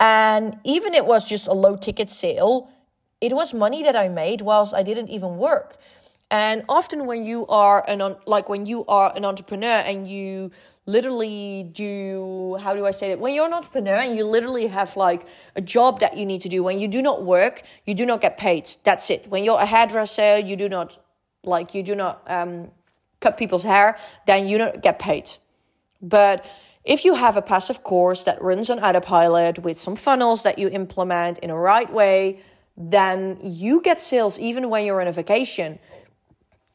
And 0.00 0.58
even 0.64 0.94
it 0.94 1.06
was 1.06 1.28
just 1.28 1.48
a 1.48 1.52
low 1.52 1.76
ticket 1.76 2.10
sale, 2.10 2.70
it 3.20 3.32
was 3.32 3.52
money 3.52 3.82
that 3.82 3.96
I 3.96 4.08
made 4.08 4.42
whilst 4.42 4.74
I 4.74 4.82
didn't 4.82 5.08
even 5.08 5.36
work. 5.36 5.76
And 6.30 6.62
often 6.68 7.06
when 7.06 7.24
you 7.24 7.46
are 7.46 7.84
an 7.88 8.16
like 8.26 8.48
when 8.48 8.66
you 8.66 8.84
are 8.86 9.12
an 9.16 9.24
entrepreneur 9.24 9.82
and 9.86 10.06
you 10.06 10.50
literally 10.86 11.68
do 11.72 12.58
how 12.60 12.74
do 12.74 12.86
I 12.86 12.90
say 12.90 13.12
it? 13.12 13.18
When 13.18 13.34
you're 13.34 13.46
an 13.46 13.54
entrepreneur 13.54 13.96
and 13.96 14.16
you 14.16 14.24
literally 14.24 14.66
have 14.66 14.96
like 14.96 15.26
a 15.56 15.60
job 15.60 16.00
that 16.00 16.16
you 16.16 16.26
need 16.26 16.42
to 16.42 16.48
do, 16.48 16.62
when 16.62 16.78
you 16.78 16.86
do 16.86 17.02
not 17.02 17.24
work, 17.24 17.62
you 17.86 17.94
do 17.94 18.04
not 18.04 18.20
get 18.20 18.36
paid. 18.36 18.68
That's 18.84 19.10
it. 19.10 19.26
When 19.28 19.42
you're 19.42 19.58
a 19.58 19.66
hairdresser, 19.66 20.38
you 20.38 20.54
do 20.54 20.68
not 20.68 20.98
like 21.44 21.74
you 21.74 21.82
do 21.82 21.94
not 21.94 22.22
um 22.26 22.70
cut 23.20 23.36
people's 23.36 23.64
hair, 23.64 23.96
then 24.26 24.48
you 24.48 24.58
don't 24.58 24.82
get 24.82 24.98
paid. 24.98 25.30
But 26.00 26.46
if 26.84 27.04
you 27.04 27.14
have 27.14 27.36
a 27.36 27.42
passive 27.42 27.82
course 27.82 28.22
that 28.24 28.40
runs 28.40 28.70
on 28.70 28.78
autopilot 28.78 29.58
with 29.58 29.78
some 29.78 29.96
funnels 29.96 30.42
that 30.44 30.58
you 30.58 30.68
implement 30.68 31.38
in 31.40 31.50
a 31.50 31.56
right 31.56 31.92
way, 31.92 32.40
then 32.76 33.38
you 33.42 33.82
get 33.82 34.00
sales 34.00 34.38
even 34.38 34.70
when 34.70 34.86
you're 34.86 35.00
on 35.00 35.08
a 35.08 35.12
vacation. 35.12 35.78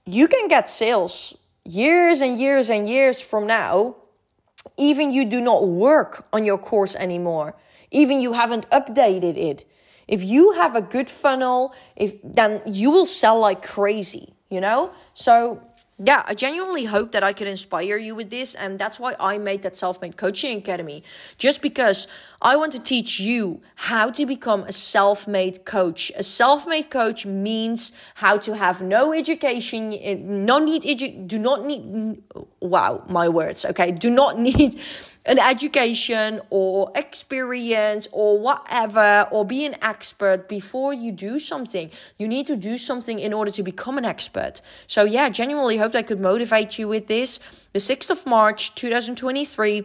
You 0.05 0.27
can 0.27 0.49
get 0.49 0.69
sales 0.69 1.35
years 1.65 2.21
and 2.21 2.37
years 2.37 2.69
and 2.69 2.89
years 2.89 3.21
from 3.21 3.47
now, 3.47 3.95
even 4.77 5.11
you 5.11 5.25
do 5.25 5.39
not 5.39 5.67
work 5.67 6.27
on 6.33 6.45
your 6.45 6.57
course 6.57 6.95
anymore, 6.95 7.55
even 7.91 8.19
you 8.19 8.33
haven't 8.33 8.69
updated 8.69 9.37
it. 9.37 9.65
If 10.07 10.23
you 10.23 10.51
have 10.51 10.75
a 10.75 10.81
good 10.81 11.09
funnel, 11.09 11.73
if 11.95 12.15
then 12.23 12.61
you 12.65 12.91
will 12.91 13.05
sell 13.05 13.39
like 13.39 13.65
crazy, 13.65 14.33
you 14.49 14.59
know? 14.59 14.91
So 15.13 15.61
yeah, 15.99 16.23
I 16.25 16.33
genuinely 16.33 16.85
hope 16.85 17.11
that 17.11 17.23
I 17.23 17.33
could 17.33 17.47
inspire 17.47 17.97
you 17.97 18.15
with 18.15 18.31
this. 18.31 18.55
And 18.55 18.79
that's 18.79 18.99
why 18.99 19.15
I 19.19 19.37
made 19.37 19.61
that 19.61 19.75
self 19.75 20.01
made 20.01 20.17
coaching 20.17 20.57
academy. 20.57 21.03
Just 21.37 21.61
because 21.61 22.07
I 22.41 22.55
want 22.55 22.71
to 22.73 22.79
teach 22.79 23.19
you 23.19 23.61
how 23.75 24.09
to 24.11 24.25
become 24.25 24.63
a 24.63 24.71
self 24.71 25.27
made 25.27 25.65
coach. 25.65 26.11
A 26.15 26.23
self 26.23 26.67
made 26.67 26.89
coach 26.89 27.25
means 27.25 27.93
how 28.15 28.37
to 28.37 28.55
have 28.55 28.81
no 28.81 29.13
education, 29.13 29.93
eh, 29.93 30.15
no 30.19 30.57
need, 30.57 30.81
edu- 30.81 31.27
do 31.27 31.37
not 31.37 31.63
need, 31.63 32.23
wow, 32.59 33.03
my 33.07 33.29
words, 33.29 33.63
okay, 33.63 33.91
do 33.91 34.09
not 34.09 34.39
need 34.49 34.75
an 35.25 35.39
education 35.39 36.41
or 36.49 36.91
experience 36.95 38.07
or 38.11 38.39
whatever 38.39 39.27
or 39.31 39.45
be 39.45 39.65
an 39.65 39.75
expert 39.81 40.49
before 40.49 40.93
you 40.93 41.11
do 41.11 41.39
something. 41.39 41.89
You 42.17 42.27
need 42.27 42.47
to 42.47 42.55
do 42.57 42.77
something 42.77 43.19
in 43.19 43.33
order 43.33 43.51
to 43.51 43.63
become 43.63 43.97
an 43.97 44.05
expert. 44.05 44.61
So, 44.87 45.03
yeah, 45.05 45.29
genuinely 45.29 45.77
hope 45.77 45.95
I 45.95 46.01
could 46.01 46.19
motivate 46.19 46.77
you 46.77 46.87
with 46.87 47.07
this. 47.07 47.39
The 47.73 47.79
6th 47.79 48.11
of 48.11 48.25
March 48.25 48.75
2023. 48.75 49.83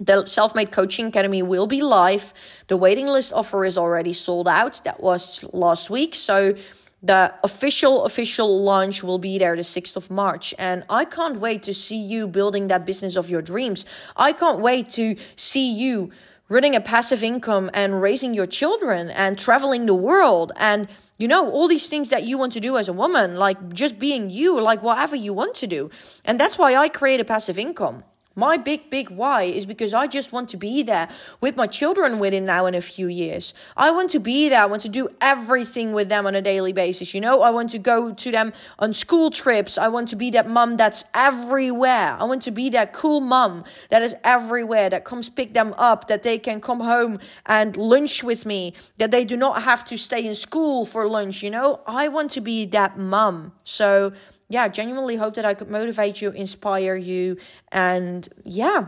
The 0.00 0.26
Self 0.26 0.54
Made 0.54 0.70
Coaching 0.70 1.06
Academy 1.06 1.42
will 1.42 1.66
be 1.66 1.82
live. 1.82 2.32
The 2.68 2.76
waiting 2.76 3.08
list 3.08 3.32
offer 3.32 3.64
is 3.64 3.76
already 3.76 4.12
sold 4.12 4.46
out. 4.46 4.80
That 4.84 5.00
was 5.00 5.44
last 5.52 5.90
week. 5.90 6.14
So 6.14 6.54
the 7.02 7.32
official 7.44 8.04
official 8.04 8.62
launch 8.62 9.04
will 9.04 9.18
be 9.18 9.38
there 9.38 9.54
the 9.54 9.62
6th 9.62 9.96
of 9.96 10.10
March 10.10 10.52
and 10.58 10.84
I 10.90 11.04
can't 11.04 11.38
wait 11.38 11.62
to 11.64 11.74
see 11.74 12.00
you 12.00 12.26
building 12.26 12.68
that 12.68 12.84
business 12.84 13.16
of 13.16 13.30
your 13.30 13.42
dreams. 13.42 13.86
I 14.16 14.32
can't 14.32 14.58
wait 14.58 14.90
to 14.90 15.14
see 15.36 15.72
you 15.72 16.10
running 16.48 16.74
a 16.74 16.80
passive 16.80 17.22
income 17.22 17.70
and 17.72 18.02
raising 18.02 18.34
your 18.34 18.46
children 18.46 19.10
and 19.10 19.38
traveling 19.38 19.86
the 19.86 19.94
world 19.94 20.50
and 20.56 20.88
you 21.18 21.28
know 21.28 21.50
all 21.50 21.68
these 21.68 21.88
things 21.88 22.08
that 22.08 22.24
you 22.24 22.38
want 22.38 22.52
to 22.54 22.60
do 22.60 22.76
as 22.76 22.88
a 22.88 22.92
woman 22.92 23.36
like 23.36 23.72
just 23.72 23.98
being 23.98 24.30
you 24.30 24.60
like 24.60 24.82
whatever 24.82 25.14
you 25.14 25.32
want 25.32 25.54
to 25.56 25.66
do. 25.66 25.90
And 26.24 26.40
that's 26.40 26.58
why 26.58 26.74
I 26.74 26.88
create 26.88 27.20
a 27.20 27.24
passive 27.24 27.58
income. 27.58 28.02
My 28.38 28.56
big, 28.56 28.88
big 28.88 29.10
why 29.10 29.42
is 29.42 29.66
because 29.66 29.92
I 29.92 30.06
just 30.06 30.32
want 30.32 30.48
to 30.50 30.56
be 30.56 30.84
there 30.84 31.08
with 31.40 31.56
my 31.56 31.66
children 31.66 32.20
within 32.20 32.46
now 32.46 32.66
in 32.66 32.76
a 32.76 32.80
few 32.80 33.08
years. 33.08 33.52
I 33.76 33.90
want 33.90 34.10
to 34.10 34.20
be 34.20 34.48
there. 34.48 34.62
I 34.62 34.66
want 34.66 34.82
to 34.82 34.88
do 34.88 35.08
everything 35.20 35.92
with 35.92 36.08
them 36.08 36.24
on 36.24 36.36
a 36.36 36.40
daily 36.40 36.72
basis. 36.72 37.14
You 37.14 37.20
know, 37.20 37.42
I 37.42 37.50
want 37.50 37.70
to 37.70 37.80
go 37.80 38.14
to 38.14 38.30
them 38.30 38.52
on 38.78 38.94
school 38.94 39.32
trips. 39.32 39.76
I 39.76 39.88
want 39.88 40.08
to 40.10 40.16
be 40.16 40.30
that 40.30 40.48
mom 40.48 40.76
that's 40.76 41.04
everywhere. 41.16 42.16
I 42.16 42.22
want 42.26 42.42
to 42.42 42.52
be 42.52 42.70
that 42.70 42.92
cool 42.92 43.20
mom 43.20 43.64
that 43.90 44.02
is 44.02 44.14
everywhere, 44.22 44.88
that 44.88 45.04
comes 45.04 45.28
pick 45.28 45.52
them 45.52 45.74
up, 45.76 46.06
that 46.06 46.22
they 46.22 46.38
can 46.38 46.60
come 46.60 46.78
home 46.78 47.18
and 47.46 47.76
lunch 47.76 48.22
with 48.22 48.46
me, 48.46 48.72
that 48.98 49.10
they 49.10 49.24
do 49.24 49.36
not 49.36 49.64
have 49.64 49.84
to 49.86 49.98
stay 49.98 50.24
in 50.24 50.36
school 50.36 50.86
for 50.86 51.08
lunch. 51.08 51.42
You 51.42 51.50
know, 51.50 51.80
I 51.88 52.06
want 52.06 52.30
to 52.32 52.40
be 52.40 52.66
that 52.66 52.96
mom. 52.96 53.50
So, 53.64 54.12
yeah, 54.48 54.68
genuinely 54.68 55.16
hope 55.16 55.34
that 55.34 55.44
I 55.44 55.54
could 55.54 55.70
motivate 55.70 56.20
you, 56.22 56.30
inspire 56.30 56.96
you, 56.96 57.36
and 57.72 58.28
yeah, 58.44 58.86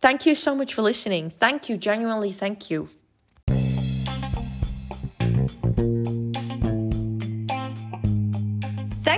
thank 0.00 0.26
you 0.26 0.34
so 0.34 0.54
much 0.54 0.74
for 0.74 0.82
listening. 0.82 1.30
Thank 1.30 1.68
you, 1.68 1.76
genuinely, 1.76 2.32
thank 2.32 2.70
you. 2.70 2.88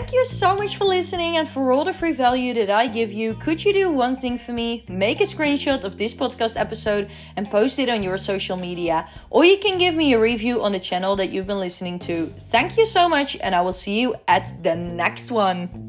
Thank 0.09 0.17
you 0.17 0.25
so 0.25 0.57
much 0.57 0.79
for 0.79 0.87
listening 0.87 1.37
and 1.37 1.47
for 1.47 1.71
all 1.71 1.85
the 1.85 1.93
free 1.93 2.13
value 2.13 2.55
that 2.55 2.71
I 2.71 2.87
give 2.87 3.13
you. 3.13 3.35
Could 3.35 3.63
you 3.63 3.75
do 3.75 3.91
one 3.91 4.17
thing 4.17 4.39
for 4.39 4.53
me? 4.53 4.87
Make 4.89 5.21
a 5.21 5.25
screenshot 5.25 5.85
of 5.85 5.99
this 5.99 6.15
podcast 6.15 6.59
episode 6.59 7.11
and 7.37 7.51
post 7.51 7.79
it 7.79 7.91
on 7.91 8.03
your 8.03 8.17
social 8.17 8.57
media. 8.57 9.07
Or 9.29 9.45
you 9.45 9.59
can 9.59 9.77
give 9.77 9.95
me 9.95 10.15
a 10.15 10.19
review 10.19 10.63
on 10.65 10.73
the 10.73 10.81
channel 10.81 11.15
that 11.17 11.29
you've 11.29 11.47
been 11.47 11.61
listening 11.61 11.99
to. 12.09 12.33
Thank 12.49 12.79
you 12.79 12.87
so 12.87 13.07
much, 13.07 13.37
and 13.43 13.55
I 13.55 13.61
will 13.61 13.75
see 13.75 14.01
you 14.01 14.15
at 14.27 14.51
the 14.63 14.75
next 14.75 15.31
one. 15.31 15.88